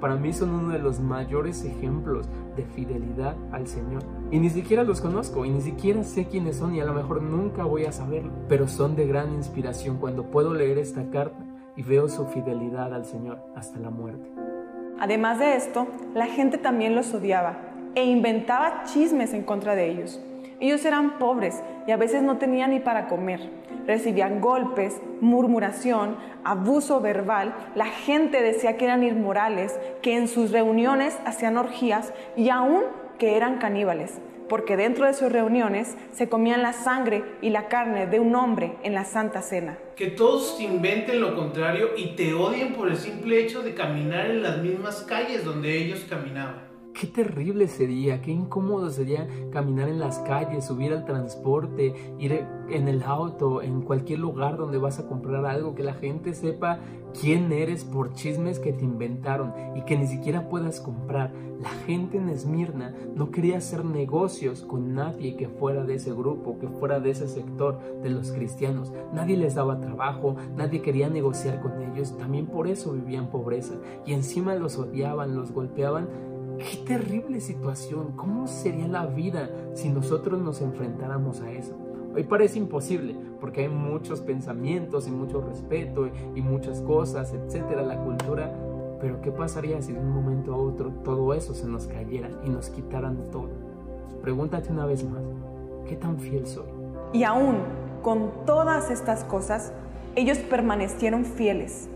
para 0.00 0.16
mí 0.16 0.32
son 0.32 0.50
uno 0.50 0.72
de 0.72 0.80
los 0.80 0.98
mayores 0.98 1.64
ejemplos 1.64 2.28
de 2.56 2.64
fidelidad 2.64 3.36
al 3.52 3.68
Señor. 3.68 4.02
Y 4.32 4.40
ni 4.40 4.50
siquiera 4.50 4.82
los 4.82 5.00
conozco 5.00 5.44
y 5.44 5.50
ni 5.50 5.60
siquiera 5.60 6.02
sé 6.02 6.26
quiénes 6.26 6.56
son 6.56 6.74
y 6.74 6.80
a 6.80 6.84
lo 6.84 6.92
mejor 6.92 7.22
nunca 7.22 7.64
voy 7.64 7.84
a 7.84 7.92
saberlo, 7.92 8.32
pero 8.48 8.66
son 8.66 8.96
de 8.96 9.06
gran 9.06 9.32
inspiración 9.32 9.98
cuando 9.98 10.24
puedo 10.24 10.54
leer 10.54 10.78
esta 10.78 11.08
carta 11.10 11.38
y 11.76 11.82
veo 11.82 12.08
su 12.08 12.26
fidelidad 12.26 12.92
al 12.92 13.04
Señor 13.04 13.38
hasta 13.54 13.78
la 13.78 13.90
muerte. 13.90 14.28
Además 14.98 15.38
de 15.38 15.54
esto, 15.54 15.86
la 16.14 16.26
gente 16.26 16.58
también 16.58 16.96
los 16.96 17.14
odiaba 17.14 17.56
e 17.94 18.04
inventaba 18.04 18.82
chismes 18.84 19.34
en 19.34 19.44
contra 19.44 19.76
de 19.76 19.88
ellos. 19.88 20.20
Ellos 20.58 20.84
eran 20.86 21.18
pobres 21.18 21.62
y 21.86 21.90
a 21.90 21.96
veces 21.96 22.22
no 22.22 22.38
tenían 22.38 22.70
ni 22.70 22.80
para 22.80 23.08
comer. 23.08 23.40
Recibían 23.86 24.40
golpes, 24.40 25.00
murmuración, 25.20 26.16
abuso 26.44 27.00
verbal. 27.00 27.54
La 27.74 27.86
gente 27.86 28.42
decía 28.42 28.76
que 28.76 28.86
eran 28.86 29.04
inmorales, 29.04 29.78
que 30.02 30.16
en 30.16 30.28
sus 30.28 30.50
reuniones 30.52 31.18
hacían 31.26 31.56
orgías 31.56 32.12
y 32.36 32.48
aún 32.48 32.84
que 33.18 33.36
eran 33.36 33.58
caníbales, 33.58 34.18
porque 34.48 34.76
dentro 34.76 35.06
de 35.06 35.14
sus 35.14 35.30
reuniones 35.30 35.96
se 36.12 36.28
comían 36.28 36.62
la 36.62 36.72
sangre 36.72 37.22
y 37.42 37.50
la 37.50 37.68
carne 37.68 38.06
de 38.06 38.18
un 38.18 38.34
hombre 38.34 38.76
en 38.82 38.94
la 38.94 39.04
Santa 39.04 39.42
Cena. 39.42 39.78
Que 39.94 40.08
todos 40.08 40.60
inventen 40.60 41.20
lo 41.20 41.34
contrario 41.36 41.90
y 41.96 42.16
te 42.16 42.34
odien 42.34 42.74
por 42.74 42.88
el 42.88 42.96
simple 42.96 43.40
hecho 43.40 43.62
de 43.62 43.74
caminar 43.74 44.26
en 44.30 44.42
las 44.42 44.58
mismas 44.58 45.02
calles 45.02 45.44
donde 45.44 45.76
ellos 45.76 46.04
caminaban. 46.08 46.65
Qué 46.98 47.06
terrible 47.06 47.68
sería, 47.68 48.22
qué 48.22 48.30
incómodo 48.30 48.88
sería 48.88 49.28
caminar 49.50 49.90
en 49.90 49.98
las 49.98 50.18
calles, 50.20 50.64
subir 50.64 50.94
al 50.94 51.04
transporte, 51.04 51.94
ir 52.18 52.46
en 52.70 52.88
el 52.88 53.02
auto, 53.02 53.60
en 53.60 53.82
cualquier 53.82 54.20
lugar 54.20 54.56
donde 54.56 54.78
vas 54.78 54.98
a 54.98 55.06
comprar 55.06 55.44
algo, 55.44 55.74
que 55.74 55.82
la 55.82 55.92
gente 55.92 56.32
sepa 56.32 56.78
quién 57.20 57.52
eres 57.52 57.84
por 57.84 58.14
chismes 58.14 58.58
que 58.58 58.72
te 58.72 58.84
inventaron 58.84 59.52
y 59.74 59.82
que 59.82 59.98
ni 59.98 60.06
siquiera 60.06 60.48
puedas 60.48 60.80
comprar. 60.80 61.34
La 61.60 61.68
gente 61.68 62.16
en 62.16 62.30
Esmirna 62.30 62.94
no 63.14 63.30
quería 63.30 63.58
hacer 63.58 63.84
negocios 63.84 64.62
con 64.62 64.94
nadie 64.94 65.36
que 65.36 65.48
fuera 65.48 65.84
de 65.84 65.94
ese 65.94 66.12
grupo, 66.12 66.58
que 66.58 66.68
fuera 66.68 66.98
de 66.98 67.10
ese 67.10 67.28
sector 67.28 67.78
de 68.02 68.08
los 68.08 68.32
cristianos. 68.32 68.92
Nadie 69.12 69.36
les 69.36 69.54
daba 69.54 69.80
trabajo, 69.80 70.36
nadie 70.56 70.80
quería 70.80 71.10
negociar 71.10 71.60
con 71.60 71.82
ellos, 71.82 72.16
también 72.16 72.46
por 72.46 72.68
eso 72.68 72.92
vivían 72.92 73.30
pobreza 73.30 73.74
y 74.06 74.14
encima 74.14 74.54
los 74.54 74.78
odiaban, 74.78 75.36
los 75.36 75.52
golpeaban 75.52 76.08
Qué 76.58 76.78
terrible 76.86 77.40
situación. 77.40 78.12
¿Cómo 78.16 78.46
sería 78.46 78.88
la 78.88 79.06
vida 79.06 79.50
si 79.74 79.90
nosotros 79.90 80.40
nos 80.40 80.62
enfrentáramos 80.62 81.40
a 81.40 81.50
eso? 81.50 81.74
Hoy 82.14 82.24
parece 82.24 82.58
imposible 82.58 83.14
porque 83.40 83.62
hay 83.62 83.68
muchos 83.68 84.20
pensamientos 84.20 85.06
y 85.06 85.10
mucho 85.10 85.42
respeto 85.42 86.08
y 86.34 86.40
muchas 86.40 86.80
cosas, 86.80 87.34
etcétera, 87.34 87.82
la 87.82 88.02
cultura. 88.02 88.50
Pero 89.00 89.20
¿qué 89.20 89.30
pasaría 89.30 89.82
si 89.82 89.92
de 89.92 89.98
un 89.98 90.10
momento 90.10 90.54
a 90.54 90.56
otro 90.56 90.90
todo 91.04 91.34
eso 91.34 91.52
se 91.52 91.66
nos 91.66 91.86
cayera 91.86 92.30
y 92.44 92.48
nos 92.48 92.70
quitaran 92.70 93.30
todo? 93.30 93.50
Pregúntate 94.22 94.72
una 94.72 94.86
vez 94.86 95.04
más, 95.04 95.22
¿qué 95.86 95.96
tan 95.96 96.18
fiel 96.18 96.46
soy? 96.46 96.64
Y 97.12 97.24
aún 97.24 97.56
con 98.02 98.30
todas 98.46 98.90
estas 98.90 99.24
cosas, 99.24 99.72
ellos 100.14 100.38
permanecieron 100.38 101.26
fieles, 101.26 101.88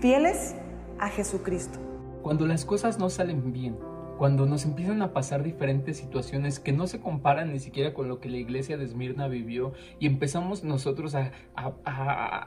fieles 0.00 0.54
a 0.98 1.08
Jesucristo. 1.08 1.78
Cuando 2.22 2.46
las 2.46 2.64
cosas 2.64 2.98
no 2.98 3.10
salen 3.10 3.52
bien, 3.52 3.76
cuando 4.18 4.46
nos 4.46 4.64
empiezan 4.64 5.00
a 5.00 5.12
pasar 5.12 5.44
diferentes 5.44 5.96
situaciones 5.96 6.58
que 6.58 6.72
no 6.72 6.88
se 6.88 7.00
comparan 7.00 7.52
ni 7.52 7.60
siquiera 7.60 7.94
con 7.94 8.08
lo 8.08 8.18
que 8.18 8.28
la 8.28 8.38
iglesia 8.38 8.76
de 8.76 8.84
Esmirna 8.84 9.28
vivió 9.28 9.72
y 10.00 10.06
empezamos 10.06 10.64
nosotros 10.64 11.14
a, 11.14 11.30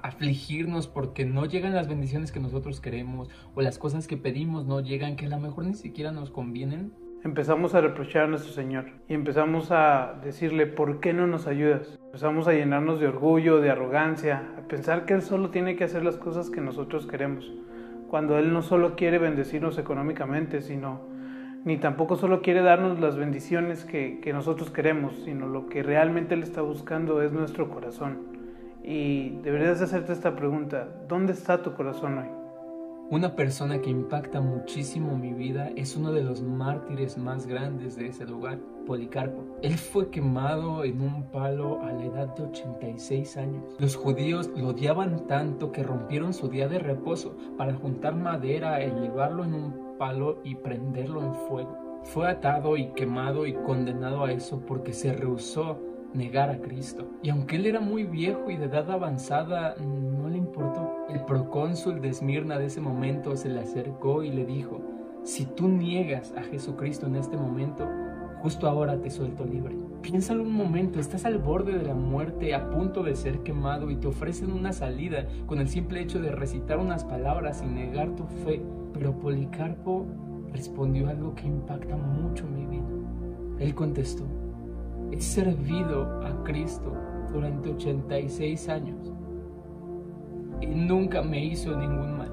afligirnos 0.04 0.88
porque 0.88 1.24
no 1.24 1.46
llegan 1.46 1.74
las 1.74 1.88
bendiciones 1.88 2.34
que 2.34 2.42
nosotros 2.42 2.82
queremos 2.82 3.30
o 3.56 3.62
las 3.62 3.80
cosas 3.80 4.08
que 4.08 4.18
pedimos 4.18 4.66
no 4.66 4.82
llegan 4.82 5.16
que 5.16 5.28
a 5.28 5.30
lo 5.30 5.40
mejor 5.40 5.64
ni 5.64 5.74
siquiera 5.74 6.12
nos 6.12 6.30
convienen. 6.30 6.92
Empezamos 7.24 7.74
a 7.74 7.82
reprochar 7.82 8.24
a 8.24 8.28
nuestro 8.28 8.52
Señor 8.52 8.88
y 9.08 9.14
empezamos 9.14 9.72
a 9.72 10.20
decirle, 10.24 10.68
¿por 10.68 11.00
qué 11.00 11.14
no 11.14 11.26
nos 11.26 11.48
ayudas? 11.48 11.98
Empezamos 12.08 12.50
a 12.50 12.54
llenarnos 12.54 13.00
de 13.00 13.08
orgullo, 13.08 13.62
de 13.62 13.70
arrogancia, 13.70 14.52
a 14.58 14.68
pensar 14.68 15.06
que 15.06 15.14
Él 15.14 15.22
solo 15.22 15.52
tiene 15.52 15.78
que 15.78 15.86
hacer 15.86 16.04
las 16.04 16.18
cosas 16.18 16.50
que 16.50 16.60
nosotros 16.60 17.08
queremos, 17.08 17.50
cuando 18.10 18.38
Él 18.38 18.52
no 18.52 18.62
solo 18.62 18.96
quiere 18.98 19.20
bendecirnos 19.20 19.78
económicamente, 19.78 20.62
sino 20.62 21.11
ni 21.64 21.78
tampoco 21.78 22.16
solo 22.16 22.42
quiere 22.42 22.62
darnos 22.62 23.00
las 23.00 23.18
bendiciones 23.18 23.86
que, 23.86 24.20
que, 24.20 24.34
nosotros 24.34 24.72
queremos, 24.72 25.14
sino 25.26 25.48
lo 25.48 25.68
que 25.68 25.84
realmente 25.84 26.34
Él 26.34 26.44
está 26.44 26.62
buscando 26.62 27.22
es 27.22 27.32
nuestro 27.32 27.70
corazón. 27.70 28.20
Y 28.84 29.38
deberías 29.44 29.82
hacerte 29.82 30.14
esta 30.14 30.36
pregunta, 30.36 30.88
¿dónde 31.08 31.34
está 31.34 31.62
tu 31.62 31.74
corazón 31.74 32.18
hoy? 32.18 32.42
Una 33.12 33.36
persona 33.36 33.82
que 33.82 33.90
impacta 33.90 34.40
muchísimo 34.40 35.18
mi 35.18 35.34
vida 35.34 35.70
es 35.76 35.98
uno 35.98 36.14
de 36.14 36.24
los 36.24 36.42
mártires 36.42 37.18
más 37.18 37.46
grandes 37.46 37.98
de 37.98 38.08
ese 38.08 38.26
lugar, 38.26 38.58
Policarpo. 38.88 39.44
Él 39.62 39.78
fue 39.78 40.10
quemado 40.10 40.86
en 40.86 41.02
un 41.02 41.24
palo 41.24 41.82
a 41.82 41.92
la 41.92 42.06
edad 42.06 42.34
de 42.36 42.44
86 42.44 43.36
años. 43.36 43.66
Los 43.80 43.98
judíos 43.98 44.50
lo 44.56 44.70
odiaban 44.70 45.28
tanto 45.28 45.74
que 45.74 45.84
rompieron 45.84 46.34
su 46.34 46.48
día 46.48 46.70
de 46.70 46.80
reposo 46.80 47.36
para 47.58 47.74
juntar 47.74 48.16
madera, 48.16 48.82
elevarlo 48.82 49.44
en 49.44 49.56
un 49.56 49.81
y 50.44 50.56
prenderlo 50.56 51.22
en 51.22 51.34
fuego. 51.36 52.02
Fue 52.04 52.28
atado 52.28 52.76
y 52.76 52.88
quemado 52.94 53.46
y 53.46 53.54
condenado 53.54 54.26
a 54.26 54.32
eso 54.32 54.60
porque 54.66 54.94
se 54.94 55.14
rehusó 55.14 55.78
negar 56.16 56.50
a 56.50 56.60
Cristo. 56.60 57.08
Y 57.22 57.30
aunque 57.30 57.58
él 57.58 57.68
era 57.68 57.82
muy 57.82 58.06
viejo 58.06 58.50
y 58.50 58.58
de 58.58 58.66
edad 58.66 58.90
avanzada, 58.90 59.76
no 59.78 60.28
le 60.28 60.40
importó. 60.40 61.06
El 61.08 61.24
procónsul 61.26 62.02
de 62.02 62.10
Esmirna 62.10 62.58
de 62.58 62.66
ese 62.66 62.82
momento 62.82 63.38
se 63.38 63.50
le 63.50 63.60
acercó 63.60 64.24
y 64.24 64.32
le 64.32 64.44
dijo, 64.44 64.82
si 65.24 65.46
tú 65.46 65.68
niegas 65.68 66.34
a 66.36 66.42
Jesucristo 66.42 67.06
en 67.06 67.18
este 67.18 67.38
momento, 67.38 67.88
justo 68.40 68.68
ahora 68.68 69.00
te 69.00 69.12
suelto 69.12 69.46
libre. 69.46 69.76
Piénsalo 70.02 70.42
un 70.42 70.54
momento, 70.54 71.00
estás 71.00 71.26
al 71.26 71.38
borde 71.38 71.78
de 71.78 71.86
la 71.86 71.94
muerte, 71.94 72.56
a 72.56 72.72
punto 72.72 73.04
de 73.04 73.16
ser 73.16 73.44
quemado 73.44 73.92
y 73.92 73.98
te 73.98 74.08
ofrecen 74.08 74.52
una 74.52 74.74
salida 74.74 75.28
con 75.46 75.60
el 75.60 75.68
simple 75.68 76.02
hecho 76.02 76.20
de 76.20 76.32
recitar 76.32 76.80
unas 76.80 77.06
palabras 77.06 77.62
y 77.64 77.68
negar 77.68 78.16
tu 78.16 78.26
fe. 78.26 78.64
Pero 78.94 79.18
Policarpo 79.18 80.06
respondió 80.52 81.10
algo 81.10 81.34
que 81.36 81.48
impacta 81.48 81.96
mucho 81.96 82.46
mi 82.48 82.66
vida. 82.66 82.88
Él 83.60 83.76
contestó, 83.76 84.24
he 85.12 85.22
servido 85.22 86.04
a 86.26 86.44
Cristo 86.44 86.94
durante 87.32 87.70
86 87.70 88.70
años 88.70 89.12
y 90.62 90.68
nunca 90.68 91.22
me 91.22 91.44
hizo 91.44 91.78
ningún 91.78 92.18
mal. 92.18 92.32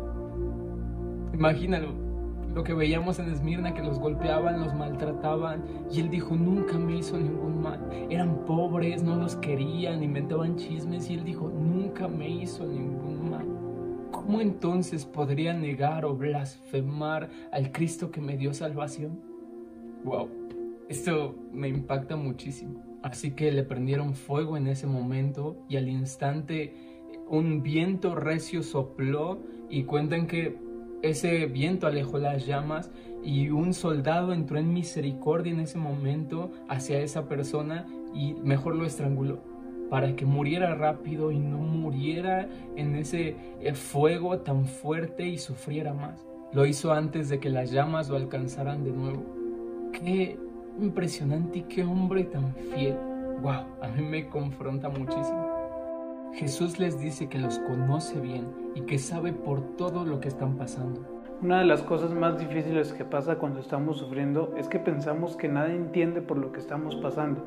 Imagínalo, 1.33 2.09
lo 2.55 2.65
que 2.65 2.75
veíamos 2.75 3.19
en 3.19 3.31
Esmirna, 3.31 3.75
que 3.75 3.83
los 3.83 3.99
golpeaban, 3.99 4.61
los 4.61 4.75
maltrataban, 4.75 5.65
y 5.93 6.01
él 6.01 6.11
dijo, 6.11 6.35
nunca 6.35 6.79
me 6.79 6.97
hizo 6.97 7.17
ningún 7.17 7.63
mal. 7.63 7.81
Eran 8.11 8.45
pobres, 8.47 9.03
no 9.03 9.17
los 9.17 9.37
querían, 9.37 10.03
inventaban 10.03 10.57
chismes, 10.57 11.09
y 11.11 11.15
él 11.15 11.25
dijo, 11.25 11.49
nunca 11.49 12.09
me 12.09 12.29
hizo 12.29 12.67
ningún 12.67 13.31
mal. 13.31 13.47
¿Cómo 14.29 14.43
entonces 14.43 15.07
podría 15.07 15.55
negar 15.55 16.05
o 16.05 16.15
blasfemar 16.15 17.31
al 17.51 17.73
Cristo 17.73 18.11
que 18.11 18.21
me 18.21 18.37
dio 18.37 18.53
salvación? 18.53 19.23
Wow, 20.05 20.29
esto 20.91 21.35
me 21.51 21.69
impacta 21.69 22.15
muchísimo. 22.15 22.85
Así 23.03 23.31
que 23.31 23.51
le 23.51 23.63
prendieron 23.63 24.13
fuego 24.15 24.59
en 24.59 24.67
ese 24.67 24.87
momento 24.87 25.65
y 25.67 25.79
al 25.79 25.89
instante 25.89 26.75
un 27.27 27.63
viento 27.63 28.15
recio 28.17 28.63
sopló 28.63 29.39
y 29.71 29.85
cuentan 29.85 30.27
que 30.27 30.59
ese 31.01 31.47
viento 31.47 31.87
alejó 31.87 32.19
las 32.19 32.45
llamas 32.45 32.91
y 33.25 33.49
un 33.49 33.73
soldado 33.73 34.35
entró 34.35 34.59
en 34.59 34.75
misericordia 34.75 35.55
en 35.55 35.61
ese 35.61 35.79
momento 35.79 36.51
hacia 36.69 37.01
esa 37.01 37.31
persona 37.31 37.87
y 38.13 38.35
mejor 38.35 38.77
lo 38.77 38.85
estranguló 38.85 39.58
para 39.91 40.15
que 40.15 40.27
muriera 40.27 40.75
rápido 40.75 41.33
y 41.33 41.39
no 41.39 41.59
muriera 41.59 42.49
en 42.77 42.95
ese 42.95 43.37
eh, 43.61 43.75
fuego 43.75 44.39
tan 44.39 44.67
fuerte 44.67 45.27
y 45.27 45.39
sufriera 45.39 45.95
más. 45.95 46.27
Lo 46.53 46.67
hizo 46.67 46.93
antes 46.93 47.29
de 47.29 47.41
que 47.41 47.51
las 47.51 47.71
llamas 47.71 48.09
lo 48.09 48.17
alcanzaran 48.17 48.85
de 48.85 48.93
nuevo. 48.93 49.23
Qué 49.93 50.39
impresionante 50.81 51.59
y 51.59 51.63
qué 51.63 51.85
hombre 51.85 52.25
tan 52.25 52.55
fiel. 52.55 52.97
Wow, 53.43 53.65
a 53.83 53.89
mí 53.89 54.03
me 54.03 54.29
confronta 54.29 54.89
muchísimo. 54.89 55.49
Jesús 56.35 56.79
les 56.79 56.99
dice 57.01 57.29
que 57.29 57.39
los 57.39 57.59
conoce 57.61 58.21
bien 58.21 58.47
y 58.75 58.83
que 58.83 58.99
sabe 58.99 59.33
por 59.33 59.77
todo 59.77 60.05
lo 60.05 60.21
que 60.21 60.29
están 60.29 60.57
pasando. 60.57 61.01
Una 61.41 61.61
de 61.61 61.67
las 61.67 61.83
cosas 61.83 62.13
más 62.13 62.39
difíciles 62.39 62.93
que 62.93 63.05
pasa 63.05 63.37
cuando 63.37 63.61
estamos 63.61 63.99
sufriendo 63.99 64.55
es 64.57 64.69
que 64.69 64.79
pensamos 64.79 65.37
que 65.37 65.49
nadie 65.49 65.77
entiende 65.77 66.21
por 66.21 66.37
lo 66.37 66.53
que 66.53 66.61
estamos 66.61 66.97
pasando 66.97 67.45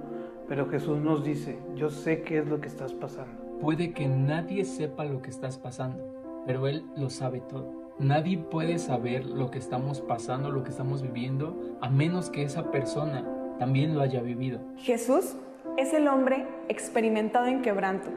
pero 0.52 0.68
Jesús 0.68 0.98
nos 0.98 1.24
dice, 1.24 1.58
yo 1.76 1.90
sé 1.90 2.24
qué 2.24 2.40
es 2.40 2.46
lo 2.46 2.60
que 2.60 2.68
estás 2.68 2.94
pasando. 2.94 3.42
Puede 3.62 3.94
que 3.94 4.10
nadie 4.10 4.66
sepa 4.66 5.06
lo 5.06 5.22
que 5.22 5.30
estás 5.30 5.58
pasando, 5.58 6.04
pero 6.46 6.68
Él 6.68 6.84
lo 6.98 7.10
sabe 7.10 7.40
todo. 7.40 7.72
Nadie 8.00 8.38
puede 8.38 8.78
saber 8.78 9.26
lo 9.26 9.50
que 9.50 9.60
estamos 9.60 10.02
pasando, 10.02 10.52
lo 10.52 10.66
que 10.66 10.72
estamos 10.72 11.04
viviendo, 11.04 11.78
a 11.80 11.90
menos 11.90 12.30
que 12.30 12.44
esa 12.44 12.70
persona 12.70 13.26
también 13.60 13.96
lo 13.96 14.02
haya 14.02 14.22
vivido. 14.22 14.60
Jesús 14.76 15.38
es 15.78 15.94
el 15.94 16.10
hombre 16.10 16.46
experimentado 16.68 17.46
en 17.46 17.62
quebranto 17.62 18.10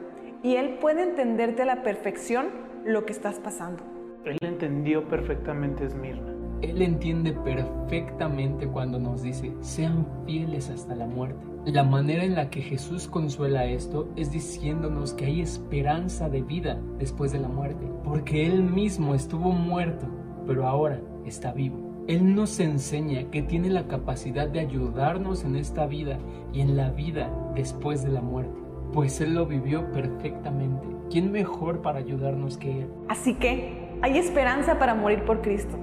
y 0.43 0.57
Él 0.57 0.77
puede 0.81 1.03
entenderte 1.03 1.61
a 1.61 1.65
la 1.65 1.83
perfección 1.83 2.47
lo 2.83 3.05
que 3.05 3.13
estás 3.13 3.39
pasando. 3.39 3.81
Él 4.25 4.37
entendió 4.41 5.07
perfectamente 5.07 5.85
Esmirna. 5.85 6.34
Él 6.61 6.81
entiende 6.81 7.33
perfectamente 7.33 8.67
cuando 8.67 8.99
nos 8.99 9.21
dice, 9.21 9.53
sean 9.61 10.05
fieles 10.25 10.69
hasta 10.69 10.95
la 10.95 11.05
muerte. 11.05 11.45
La 11.65 11.83
manera 11.83 12.23
en 12.23 12.35
la 12.35 12.49
que 12.49 12.61
Jesús 12.61 13.07
consuela 13.07 13.65
esto 13.65 14.07
es 14.15 14.31
diciéndonos 14.31 15.13
que 15.13 15.25
hay 15.25 15.41
esperanza 15.41 16.29
de 16.29 16.41
vida 16.41 16.79
después 16.99 17.31
de 17.31 17.39
la 17.39 17.47
muerte, 17.47 17.87
porque 18.03 18.45
Él 18.45 18.63
mismo 18.63 19.15
estuvo 19.15 19.51
muerto, 19.51 20.05
pero 20.45 20.67
ahora 20.67 21.01
está 21.25 21.53
vivo. 21.53 21.85
Él 22.07 22.35
nos 22.35 22.59
enseña 22.59 23.31
que 23.31 23.41
tiene 23.41 23.71
la 23.71 23.87
capacidad 23.87 24.47
de 24.47 24.59
ayudarnos 24.59 25.43
en 25.43 25.55
esta 25.55 25.87
vida 25.87 26.19
y 26.53 26.61
en 26.61 26.77
la 26.77 26.91
vida 26.91 27.31
después 27.55 28.03
de 28.03 28.11
la 28.11 28.21
muerte, 28.21 28.59
pues 28.93 29.19
Él 29.21 29.33
lo 29.33 29.47
vivió 29.47 29.91
perfectamente. 29.91 30.85
¿Quién 31.09 31.31
mejor 31.31 31.81
para 31.81 31.97
ayudarnos 31.97 32.57
que 32.57 32.81
Él? 32.81 32.87
Así 33.09 33.33
que 33.33 33.97
hay 34.03 34.19
esperanza 34.19 34.77
para 34.77 34.93
morir 34.93 35.23
por 35.25 35.41
Cristo. 35.41 35.77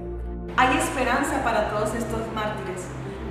Hay 0.55 0.77
esperanza 0.77 1.43
para 1.43 1.67
todos 1.69 1.95
estos 1.95 2.21
mártires. 2.35 2.87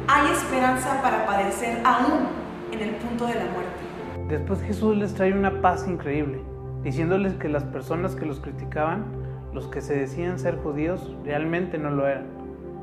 Hay 0.09 0.33
esperanza 0.33 1.00
para 1.02 1.25
padecer 1.25 1.81
aún 1.85 2.26
en 2.73 2.81
el 2.81 2.97
punto 2.97 3.26
de 3.26 3.35
la 3.35 3.45
muerte. 3.45 4.26
Después 4.29 4.61
Jesús 4.62 4.97
les 4.97 5.14
trae 5.14 5.33
una 5.33 5.61
paz 5.61 5.87
increíble, 5.87 6.41
diciéndoles 6.83 7.35
que 7.35 7.49
las 7.49 7.62
personas 7.62 8.17
que 8.17 8.26
los 8.26 8.41
criticaban, 8.41 9.05
los 9.52 9.69
que 9.69 9.81
se 9.81 9.95
decían 9.95 10.41
ser 10.41 10.57
judíos, 10.57 11.17
realmente 11.25 11.79
no 11.79 11.91
lo 11.91 12.09
eran. 12.09 12.26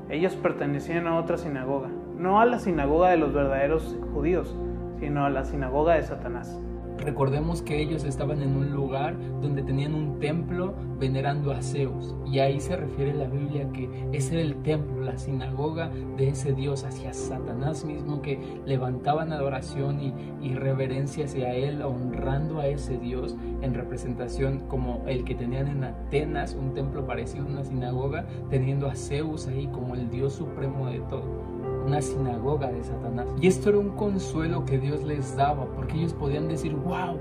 Ellos 0.10 0.36
pertenecían 0.36 1.06
a 1.08 1.18
otra 1.18 1.38
sinagoga, 1.38 1.90
no 2.18 2.40
a 2.40 2.46
la 2.46 2.60
sinagoga 2.60 3.10
de 3.10 3.18
los 3.18 3.34
verdaderos 3.34 3.98
judíos, 4.14 4.56
sino 5.02 5.26
a 5.26 5.30
la 5.30 5.44
sinagoga 5.44 5.96
de 5.96 6.04
Satanás. 6.04 6.58
Recordemos 7.00 7.62
que 7.62 7.82
ellos 7.82 8.04
estaban 8.04 8.42
en 8.42 8.58
un 8.58 8.72
lugar 8.72 9.16
donde 9.42 9.64
tenían 9.64 9.96
un 9.96 10.20
templo 10.20 10.74
venerando 11.00 11.52
a 11.52 11.62
Zeus. 11.62 12.14
Y 12.26 12.40
ahí 12.40 12.60
se 12.60 12.76
refiere 12.76 13.14
la 13.14 13.28
Biblia 13.28 13.70
que 13.72 13.90
ese 14.12 14.36
era 14.36 14.42
el 14.42 14.62
templo, 14.64 15.02
la 15.02 15.18
sinagoga 15.18 15.90
de 16.18 16.30
ese 16.30 16.54
Dios 16.54 16.84
hacia 16.84 17.14
Satanás 17.14 17.86
mismo 17.86 18.22
que 18.22 18.40
levantaban 18.66 19.32
adoración 19.32 20.02
y, 20.02 20.14
y 20.42 20.56
reverencia 20.56 21.26
hacia 21.26 21.54
él, 21.54 21.82
honrando 21.82 22.60
a 22.60 22.68
ese 22.68 22.98
Dios 22.98 23.36
en 23.62 23.74
representación 23.74 24.60
como 24.68 25.04
el 25.08 25.24
que 25.24 25.36
tenían 25.36 25.68
en 25.68 25.86
Atenas, 25.86 26.54
un 26.54 26.74
templo 26.74 27.06
parecido 27.06 27.46
a 27.46 27.48
una 27.48 27.64
sinagoga, 27.64 28.26
teniendo 28.50 28.88
a 28.88 28.96
Zeus 28.96 29.48
ahí 29.48 29.68
como 29.68 29.96
el 29.96 30.10
Dios 30.10 30.34
supremo 30.34 30.88
de 30.88 31.00
todo 31.00 31.59
una 31.90 32.02
sinagoga 32.04 32.72
de 32.72 32.84
Satanás. 32.84 33.28
Y 33.42 33.48
esto 33.48 33.70
era 33.70 33.80
un 33.80 33.90
consuelo 33.90 34.64
que 34.64 34.78
Dios 34.78 35.04
les 35.04 35.36
daba, 35.36 35.66
porque 35.76 35.98
ellos 35.98 36.14
podían 36.14 36.48
decir, 36.48 36.76
wow, 36.76 37.18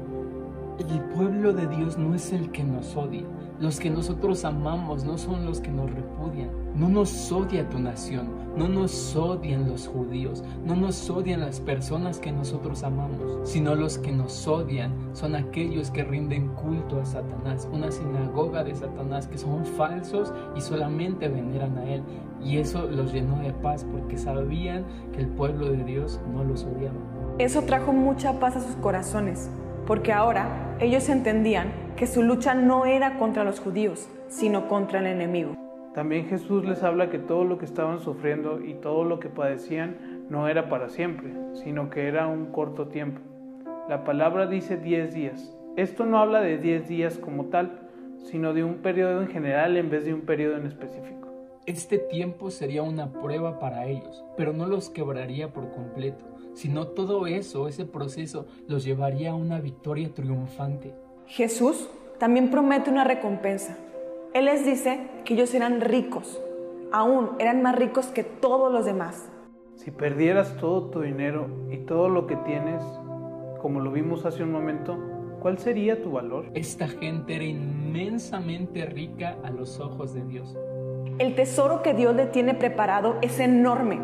el 0.79 1.01
pueblo 1.15 1.53
de 1.53 1.67
Dios 1.67 1.99
no 1.99 2.15
es 2.15 2.33
el 2.33 2.51
que 2.51 2.63
nos 2.63 2.97
odia. 2.97 3.25
Los 3.61 3.81
que 3.81 3.91
nosotros 3.91 4.45
amamos 4.45 5.05
no 5.05 5.19
son 5.19 5.45
los 5.45 5.61
que 5.61 5.71
nos 5.71 5.91
repudian. 5.91 6.51
No 6.77 6.89
nos 6.89 7.33
odia 7.33 7.69
tu 7.69 7.81
nación, 7.81 8.29
no 8.57 8.69
nos 8.69 9.17
odian 9.17 9.69
los 9.69 9.89
judíos, 9.89 10.45
no 10.65 10.77
nos 10.77 11.11
odian 11.11 11.41
las 11.41 11.59
personas 11.59 12.21
que 12.21 12.31
nosotros 12.31 12.85
amamos, 12.85 13.41
sino 13.43 13.75
los 13.75 13.99
que 13.99 14.13
nos 14.13 14.47
odian 14.47 14.93
son 15.13 15.35
aquellos 15.35 15.91
que 15.91 16.05
rinden 16.05 16.49
culto 16.51 17.01
a 17.01 17.05
Satanás, 17.05 17.69
una 17.73 17.91
sinagoga 17.91 18.63
de 18.63 18.77
Satanás 18.77 19.27
que 19.27 19.39
son 19.39 19.65
falsos 19.65 20.33
y 20.55 20.61
solamente 20.61 21.29
veneran 21.29 21.77
a 21.79 21.85
él. 21.91 22.03
Y 22.41 22.59
eso 22.59 22.87
los 22.87 23.13
llenó 23.13 23.41
de 23.41 23.53
paz 23.53 23.85
porque 23.91 24.17
sabían 24.17 24.85
que 25.13 25.23
el 25.23 25.27
pueblo 25.27 25.71
de 25.71 25.83
Dios 25.83 26.21
no 26.33 26.45
los 26.45 26.63
odiaba. 26.63 26.99
Eso 27.39 27.63
trajo 27.63 27.93
mucha 27.93 28.39
paz 28.39 28.55
a 28.55 28.61
sus 28.61 28.77
corazones, 28.77 29.51
porque 29.89 30.13
ahora 30.13 30.77
ellos 30.81 31.09
entendían 31.09 31.73
que 31.97 32.07
su 32.07 32.23
lucha 32.23 32.55
no 32.55 32.85
era 32.85 33.17
contra 33.19 33.43
los 33.43 33.59
judíos, 33.59 34.07
sino 34.29 34.69
contra 34.69 35.01
el 35.01 35.07
enemigo. 35.07 35.55
También 35.95 36.27
Jesús 36.27 36.67
les 36.67 36.83
habla 36.83 37.09
que 37.09 37.19
todo 37.19 37.45
lo 37.45 37.57
que 37.57 37.65
estaban 37.65 37.99
sufriendo 37.99 38.63
y 38.63 38.75
todo 38.75 39.05
lo 39.05 39.19
que 39.19 39.31
padecían 39.31 40.27
no 40.29 40.47
era 40.47 40.69
para 40.69 40.91
siempre, 40.91 41.33
sino 41.55 41.89
que 41.89 42.07
era 42.07 42.27
un 42.27 42.53
corto 42.53 42.89
tiempo. 42.89 43.23
La 43.89 44.05
palabra 44.05 44.47
dice 44.47 44.77
10 44.77 45.15
días. 45.15 45.57
Esto 45.77 46.05
no 46.05 46.19
habla 46.19 46.43
de 46.43 46.59
10 46.59 46.87
días 46.87 47.17
como 47.17 47.47
tal, 47.47 47.89
sino 48.25 48.53
de 48.53 48.65
un 48.65 48.83
periodo 48.83 49.23
en 49.23 49.29
general 49.29 49.79
en 49.79 49.89
vez 49.89 50.05
de 50.05 50.13
un 50.13 50.21
periodo 50.21 50.59
en 50.59 50.67
específico. 50.67 51.18
Este 51.69 51.99
tiempo 51.99 52.51
sería 52.51 52.83
una 52.83 53.13
prueba 53.13 53.59
para 53.59 53.85
ellos, 53.85 54.25
pero 54.39 54.55
no 54.55 54.67
los 54.67 54.89
quebraría 54.89 55.53
por 55.53 55.71
completo, 55.71 56.25
sino 56.55 56.87
todo 56.87 57.27
eso, 57.27 57.69
ese 57.69 57.85
proceso, 57.85 58.47
los 58.67 58.85
llevaría 58.85 59.33
a 59.33 59.35
una 59.35 59.61
victoria 59.61 60.09
triunfante. 60.15 60.95
Jesús 61.27 61.91
también 62.19 62.51
promete 62.51 62.89
una 62.89 63.05
recompensa. 63.05 63.77
Él 64.33 64.47
les 64.47 64.65
dice 64.65 65.11
que 65.27 65.35
ellos 65.35 65.53
eran 65.53 65.83
ricos, 65.83 66.41
aún 66.91 67.33
eran 67.39 67.61
más 67.61 67.77
ricos 67.77 68.07
que 68.07 68.25
todos 68.25 68.73
los 68.73 68.87
demás. 68.87 69.29
Si 69.75 69.91
perdieras 69.91 70.57
todo 70.57 70.89
tu 70.89 71.03
dinero 71.03 71.51
y 71.71 71.77
todo 71.85 72.09
lo 72.09 72.27
que 72.27 72.37
tienes, 72.37 72.83
como 73.61 73.81
lo 73.81 73.93
vimos 73.93 74.25
hace 74.25 74.43
un 74.43 74.53
momento, 74.53 74.97
¿cuál 75.41 75.59
sería 75.59 76.03
tu 76.03 76.13
valor? 76.13 76.47
Esta 76.55 76.89
gente 76.89 77.35
era 77.35 77.45
inmensamente 77.45 78.87
rica 78.87 79.37
a 79.45 79.51
los 79.51 79.79
ojos 79.81 80.15
de 80.15 80.25
Dios. 80.25 80.57
El 81.19 81.35
tesoro 81.35 81.83
que 81.83 81.95
Dios 81.95 82.15
le 82.15 82.27
tiene 82.27 82.55
preparado 82.55 83.19
es 83.23 83.41
enorme. 83.41 83.99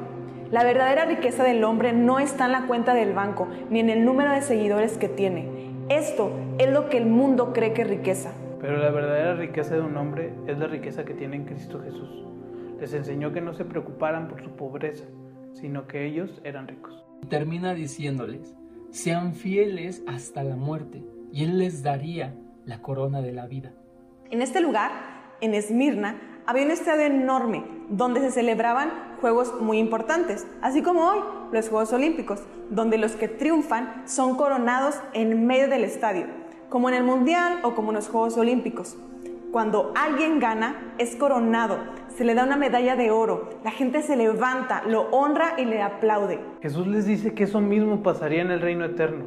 La 0.50 0.64
verdadera 0.64 1.04
riqueza 1.04 1.44
del 1.44 1.62
hombre 1.62 1.92
no 1.92 2.18
está 2.18 2.47
en 2.47 2.52
la 2.52 2.66
cuenta 2.66 2.92
del 2.92 3.12
banco 3.12 3.47
ni 3.71 3.78
en 3.78 3.88
el 3.88 4.04
número 4.04 4.33
de 4.33 4.42
seguidores 4.42 4.99
que 4.99 5.09
tiene. 5.09 5.49
Esto 5.88 6.33
es 6.59 6.68
lo 6.73 6.88
que 6.88 6.99
el 6.99 7.06
mundo 7.06 7.52
cree 7.52 7.73
que 7.73 7.83
es 7.83 7.88
riqueza. 7.88 8.33
Pero 8.61 8.78
la 8.78 8.90
verdadera 8.90 9.37
riqueza 9.37 9.76
de 9.76 9.83
un 9.83 9.97
hombre 9.97 10.35
es 10.49 10.59
la 10.59 10.66
riqueza 10.66 11.04
que 11.04 11.14
tiene 11.14 11.37
en 11.37 11.44
Cristo 11.44 11.80
Jesús. 11.80 12.25
Les 12.80 12.92
enseñó 12.92 13.33
que 13.33 13.40
no 13.40 13.54
se 13.54 13.64
preocuparan 13.64 14.26
por 14.26 14.42
su 14.42 14.56
pobreza, 14.56 15.04
sino 15.52 15.87
que 15.87 16.06
ellos 16.06 16.40
eran 16.42 16.66
ricos. 16.66 17.04
Y 17.23 17.26
termina 17.26 17.75
diciéndoles, 17.75 18.56
sean 18.90 19.35
fieles 19.35 20.02
hasta 20.09 20.42
la 20.42 20.56
muerte, 20.56 21.04
y 21.30 21.44
Él 21.44 21.59
les 21.59 21.85
daría 21.85 22.35
la 22.64 22.83
corona 22.83 23.21
de 23.21 23.33
la 23.33 23.47
vida. 23.47 23.73
En 24.30 24.42
este 24.42 24.61
lugar, 24.61 24.90
en 25.40 25.54
Esmirna, 25.54 26.34
había 26.46 26.64
un 26.64 26.70
estadio 26.70 27.06
enorme 27.06 27.64
donde 27.88 28.20
se 28.20 28.30
celebraban 28.30 28.90
juegos 29.20 29.60
muy 29.60 29.78
importantes, 29.78 30.46
así 30.60 30.82
como 30.82 31.08
hoy 31.08 31.18
los 31.52 31.68
Juegos 31.68 31.92
Olímpicos, 31.92 32.42
donde 32.70 32.98
los 32.98 33.12
que 33.12 33.28
triunfan 33.28 34.02
son 34.06 34.36
coronados 34.36 34.96
en 35.12 35.46
medio 35.46 35.68
del 35.68 35.84
estadio, 35.84 36.26
como 36.68 36.88
en 36.88 36.96
el 36.96 37.04
Mundial 37.04 37.60
o 37.62 37.74
como 37.74 37.90
en 37.90 37.96
los 37.96 38.08
Juegos 38.08 38.36
Olímpicos. 38.36 38.96
Cuando 39.52 39.92
alguien 39.94 40.40
gana, 40.40 40.94
es 40.98 41.14
coronado, 41.14 41.78
se 42.16 42.24
le 42.24 42.34
da 42.34 42.44
una 42.44 42.56
medalla 42.56 42.96
de 42.96 43.10
oro, 43.10 43.50
la 43.62 43.70
gente 43.70 44.02
se 44.02 44.16
levanta, 44.16 44.82
lo 44.86 45.02
honra 45.10 45.54
y 45.58 45.64
le 45.64 45.80
aplaude. 45.80 46.40
Jesús 46.60 46.86
les 46.86 47.06
dice 47.06 47.35
que 47.35 47.44
eso 47.44 47.61
mismo 47.61 48.02
pasaría 48.02 48.42
en 48.42 48.50
el 48.50 48.61
reino 48.61 48.85
eterno, 48.85 49.24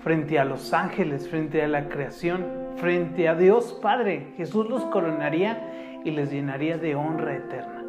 frente 0.00 0.38
a 0.38 0.44
los 0.44 0.72
ángeles, 0.72 1.28
frente 1.28 1.62
a 1.62 1.68
la 1.68 1.88
creación, 1.88 2.46
frente 2.76 3.28
a 3.28 3.34
Dios 3.34 3.78
Padre. 3.82 4.32
Jesús 4.36 4.68
los 4.68 4.84
coronaría 4.86 5.95
y 6.06 6.12
les 6.12 6.30
llenaría 6.30 6.78
de 6.78 6.94
honra 6.94 7.36
eterna. 7.36 7.82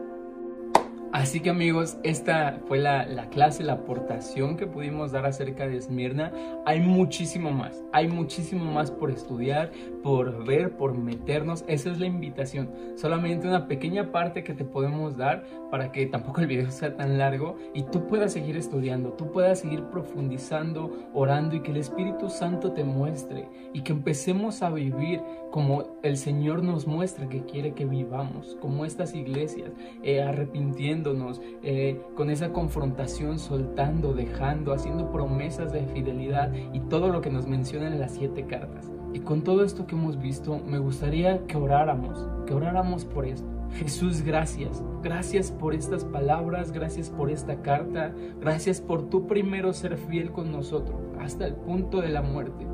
Así 1.14 1.40
que 1.40 1.50
amigos, 1.50 1.98
esta 2.04 2.60
fue 2.68 2.80
la, 2.80 3.06
la, 3.06 3.30
clase, 3.30 3.64
la 3.64 3.74
aportación 3.74 4.58
que 4.58 4.68
pudimos 4.68 5.12
dar 5.12 5.26
acerca 5.26 5.68
de 5.68 5.78
Esmirna. 5.78 6.34
Hay 6.66 6.82
muchísimo 6.82 7.52
más, 7.52 7.82
hay 7.94 8.08
muchísimo 8.08 8.72
más 8.72 8.92
por 8.92 9.10
estudiar, 9.10 9.72
por 10.04 10.46
ver, 10.46 10.76
por 10.76 10.98
meternos. 10.98 11.64
Esa 11.68 11.92
es 11.92 12.00
la 12.00 12.08
invitación. 12.08 12.70
Solamente 12.96 13.48
una 13.48 13.68
pequeña 13.68 14.12
parte 14.12 14.44
que 14.44 14.54
te 14.54 14.66
podemos 14.66 15.16
dar 15.16 15.46
para 15.70 15.92
que 15.92 16.06
tampoco 16.06 16.42
el 16.42 16.48
video 16.48 16.72
sea 16.72 16.96
tan 16.96 17.18
largo 17.18 17.56
y 17.74 17.84
tú 17.84 18.08
puedas 18.08 18.34
seguir 18.34 18.58
estudiando, 18.58 19.14
tú 19.14 19.32
puedas 19.32 19.60
seguir 19.60 19.84
profundizando, 19.86 21.10
orando 21.14 21.56
y 21.56 21.62
que 21.62 21.72
el 21.72 21.78
Espíritu 21.78 22.30
Santo 22.30 22.72
te 22.72 22.84
muestre 22.84 23.50
y 23.74 23.82
que 23.82 23.92
empecemos 23.92 24.62
a 24.62 24.70
vivir 24.70 25.22
como 25.52 26.00
el 26.04 26.18
Señor 26.18 26.64
nos 26.64 26.88
muestra 26.88 27.30
que 27.30 27.44
quiere 27.44 27.74
que 27.74 27.86
vivamos, 27.86 28.58
como 28.62 28.86
estas 28.86 29.14
iglesias, 29.14 29.72
eh, 30.04 30.22
arrepintiendo 30.22 31.16
eh, 31.64 32.02
con 32.16 32.30
esa 32.30 32.52
confrontación, 32.52 33.40
soltando, 33.40 34.14
dejando, 34.14 34.74
haciendo 34.74 35.12
promesas 35.12 35.72
de 35.72 35.86
fidelidad 35.88 36.52
y 36.74 36.80
todo 36.82 37.10
lo 37.10 37.22
que 37.22 37.30
nos 37.30 37.48
mencionan 37.48 37.94
en 37.94 38.00
las 38.00 38.14
siete 38.14 38.46
cartas. 38.46 38.92
Y 39.14 39.20
con 39.20 39.44
todo 39.44 39.64
esto 39.64 39.88
que 39.88 39.96
hemos 39.96 40.20
visto, 40.20 40.60
me 40.60 40.80
gustaría 40.80 41.46
que 41.48 41.58
oráramos, 41.58 42.28
que 42.46 42.54
oráramos 42.54 43.06
por 43.06 43.26
esto. 43.26 43.57
Jesús, 43.74 44.22
gracias. 44.22 44.84
Gracias 45.04 45.52
por 45.52 45.74
estas 45.74 46.04
palabras, 46.06 46.72
gracias 46.72 47.10
por 47.10 47.30
esta 47.30 47.62
carta, 47.62 48.14
gracias 48.40 48.82
por 48.82 49.10
tu 49.10 49.28
primero 49.28 49.74
ser 49.74 49.98
fiel 49.98 50.32
con 50.32 50.52
nosotros 50.52 51.00
hasta 51.20 51.46
el 51.46 51.56
punto 51.56 52.02
de 52.02 52.10
la 52.10 52.22
muerte. 52.22 52.66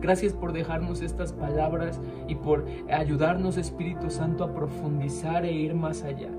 Gracias 0.00 0.32
por 0.32 0.52
dejarnos 0.52 1.02
estas 1.02 1.32
palabras 1.32 2.00
y 2.26 2.34
por 2.34 2.66
ayudarnos, 2.90 3.58
Espíritu 3.58 4.10
Santo, 4.10 4.44
a 4.44 4.54
profundizar 4.54 5.44
e 5.44 5.52
ir 5.52 5.74
más 5.74 6.02
allá. 6.02 6.30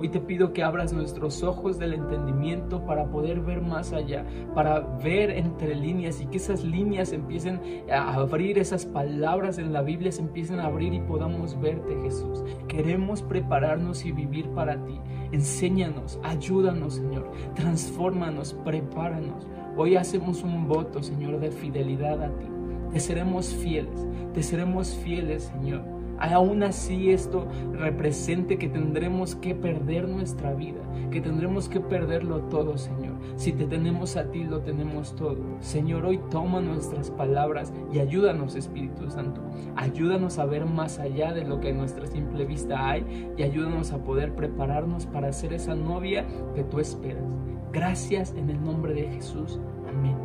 Hoy 0.00 0.08
te 0.08 0.18
pido 0.18 0.54
que 0.54 0.62
abras 0.62 0.94
nuestros 0.94 1.42
ojos 1.42 1.78
del 1.78 1.92
entendimiento 1.92 2.86
para 2.86 3.10
poder 3.10 3.40
ver 3.40 3.60
más 3.60 3.92
allá, 3.92 4.24
para 4.54 4.80
ver 4.80 5.28
entre 5.28 5.74
líneas 5.74 6.22
y 6.22 6.26
que 6.26 6.38
esas 6.38 6.64
líneas 6.64 7.12
empiecen 7.12 7.60
a 7.92 8.14
abrir, 8.14 8.58
esas 8.58 8.86
palabras 8.86 9.58
en 9.58 9.74
la 9.74 9.82
Biblia 9.82 10.10
se 10.10 10.22
empiecen 10.22 10.58
a 10.58 10.68
abrir 10.68 10.94
y 10.94 11.00
podamos 11.00 11.60
verte 11.60 12.00
Jesús. 12.00 12.42
Queremos 12.66 13.20
prepararnos 13.20 14.06
y 14.06 14.12
vivir 14.12 14.48
para 14.52 14.82
ti. 14.86 14.98
Enséñanos, 15.32 16.18
ayúdanos 16.22 16.94
Señor, 16.94 17.30
transfórmanos, 17.54 18.54
prepáranos. 18.64 19.46
Hoy 19.76 19.96
hacemos 19.96 20.42
un 20.42 20.66
voto 20.66 21.02
Señor 21.02 21.40
de 21.40 21.50
fidelidad 21.50 22.22
a 22.22 22.28
ti. 22.38 22.46
Te 22.90 23.00
seremos 23.00 23.48
fieles, 23.48 24.08
te 24.32 24.42
seremos 24.42 24.94
fieles 24.94 25.52
Señor 25.52 25.99
aún 26.20 26.62
así 26.62 27.10
esto 27.10 27.46
represente 27.72 28.58
que 28.58 28.68
tendremos 28.68 29.34
que 29.34 29.54
perder 29.54 30.08
nuestra 30.08 30.54
vida, 30.54 30.80
que 31.10 31.20
tendremos 31.20 31.68
que 31.68 31.80
perderlo 31.80 32.40
todo, 32.42 32.78
Señor. 32.78 33.14
Si 33.36 33.52
te 33.52 33.64
tenemos 33.64 34.16
a 34.16 34.30
ti, 34.30 34.44
lo 34.44 34.60
tenemos 34.60 35.16
todo. 35.16 35.38
Señor, 35.60 36.04
hoy 36.04 36.20
toma 36.30 36.60
nuestras 36.60 37.10
palabras 37.10 37.72
y 37.92 37.98
ayúdanos, 38.00 38.54
Espíritu 38.54 39.10
Santo. 39.10 39.40
Ayúdanos 39.76 40.38
a 40.38 40.44
ver 40.44 40.66
más 40.66 40.98
allá 40.98 41.32
de 41.32 41.44
lo 41.44 41.60
que 41.60 41.70
en 41.70 41.78
nuestra 41.78 42.06
simple 42.06 42.44
vista 42.44 42.90
hay 42.90 43.32
y 43.36 43.42
ayúdanos 43.42 43.92
a 43.92 44.04
poder 44.04 44.34
prepararnos 44.34 45.06
para 45.06 45.32
ser 45.32 45.52
esa 45.52 45.74
novia 45.74 46.26
que 46.54 46.64
tú 46.64 46.80
esperas. 46.80 47.24
Gracias 47.72 48.34
en 48.36 48.50
el 48.50 48.62
nombre 48.62 48.94
de 48.94 49.08
Jesús. 49.08 49.60
Amén. 49.88 50.16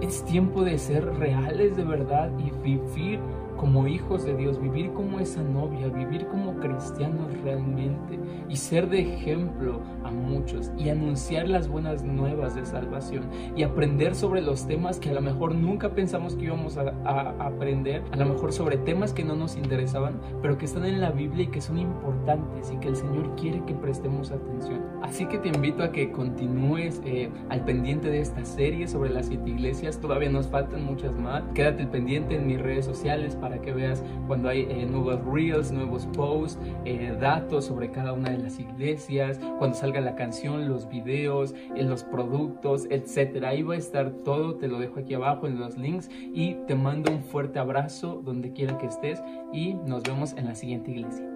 Es 0.00 0.24
tiempo 0.24 0.62
de 0.64 0.78
ser 0.78 1.04
reales 1.16 1.76
de 1.76 1.84
verdad 1.84 2.30
y 2.38 2.50
vivir 2.62 3.20
como 3.64 3.88
hijos 3.88 4.26
de 4.26 4.36
Dios, 4.36 4.60
vivir 4.60 4.92
como 4.92 5.20
esa 5.20 5.42
novia, 5.42 5.88
vivir 5.88 6.26
como 6.26 6.54
cristianos 6.56 7.32
realmente 7.42 8.18
y 8.46 8.56
ser 8.56 8.90
de 8.90 9.00
ejemplo 9.00 9.80
a 10.04 10.10
muchos 10.10 10.70
y 10.76 10.90
anunciar 10.90 11.48
las 11.48 11.66
buenas 11.66 12.04
nuevas 12.04 12.54
de 12.54 12.66
salvación 12.66 13.24
y 13.56 13.62
aprender 13.62 14.14
sobre 14.14 14.42
los 14.42 14.66
temas 14.66 14.98
que 14.98 15.08
a 15.08 15.14
lo 15.14 15.22
mejor 15.22 15.54
nunca 15.54 15.94
pensamos 15.94 16.34
que 16.34 16.44
íbamos 16.44 16.76
a, 16.76 16.90
aprender, 17.38 18.02
a 18.12 18.16
lo 18.16 18.26
mejor 18.26 18.52
sobre 18.52 18.76
temas 18.76 19.14
que 19.14 19.24
no 19.24 19.34
nos 19.34 19.56
interesaban, 19.56 20.20
pero 20.42 20.58
que 20.58 20.66
están 20.66 20.84
en 20.84 21.00
la 21.00 21.10
Biblia 21.10 21.44
y 21.44 21.48
que 21.48 21.62
son 21.62 21.78
importantes 21.78 22.70
y 22.70 22.76
que 22.76 22.88
el 22.88 22.96
Señor 22.96 23.34
quiere 23.34 23.64
que 23.64 23.72
prestemos 23.72 24.30
atención. 24.30 24.82
Así 25.00 25.24
que 25.24 25.38
te 25.38 25.48
invito 25.48 25.82
a 25.82 25.90
que 25.90 26.12
continúes 26.12 27.00
eh, 27.06 27.30
al 27.48 27.64
pendiente 27.64 28.10
de 28.10 28.20
esta 28.20 28.44
serie 28.44 28.88
sobre 28.88 29.08
las 29.08 29.24
siete 29.24 29.48
iglesias, 29.48 29.98
todavía 29.98 30.28
nos 30.28 30.48
faltan 30.48 30.84
muchas 30.84 31.16
más. 31.16 31.42
Quédate 31.54 31.86
pendiente 31.86 32.36
en 32.36 32.46
mis 32.46 32.60
redes 32.60 32.84
sociales 32.84 33.36
para 33.36 33.53
que 33.60 33.72
veas 33.72 34.02
cuando 34.26 34.48
hay 34.48 34.62
eh, 34.62 34.86
nuevos 34.86 35.24
reels, 35.24 35.72
nuevos 35.72 36.06
posts, 36.14 36.58
eh, 36.84 37.16
datos 37.20 37.66
sobre 37.66 37.90
cada 37.90 38.12
una 38.12 38.30
de 38.30 38.38
las 38.38 38.58
iglesias, 38.58 39.38
cuando 39.58 39.76
salga 39.76 40.00
la 40.00 40.14
canción, 40.16 40.68
los 40.68 40.88
videos, 40.88 41.54
los 41.76 42.04
productos, 42.04 42.86
etcétera. 42.90 43.50
Ahí 43.50 43.62
va 43.62 43.74
a 43.74 43.78
estar 43.78 44.10
todo, 44.24 44.56
te 44.56 44.68
lo 44.68 44.78
dejo 44.78 45.00
aquí 45.00 45.14
abajo 45.14 45.46
en 45.46 45.58
los 45.58 45.76
links 45.76 46.08
y 46.12 46.54
te 46.66 46.74
mando 46.74 47.10
un 47.10 47.22
fuerte 47.22 47.58
abrazo 47.58 48.22
donde 48.24 48.52
quiera 48.52 48.78
que 48.78 48.86
estés 48.86 49.22
y 49.52 49.74
nos 49.74 50.02
vemos 50.02 50.34
en 50.36 50.46
la 50.46 50.54
siguiente 50.54 50.90
iglesia. 50.90 51.33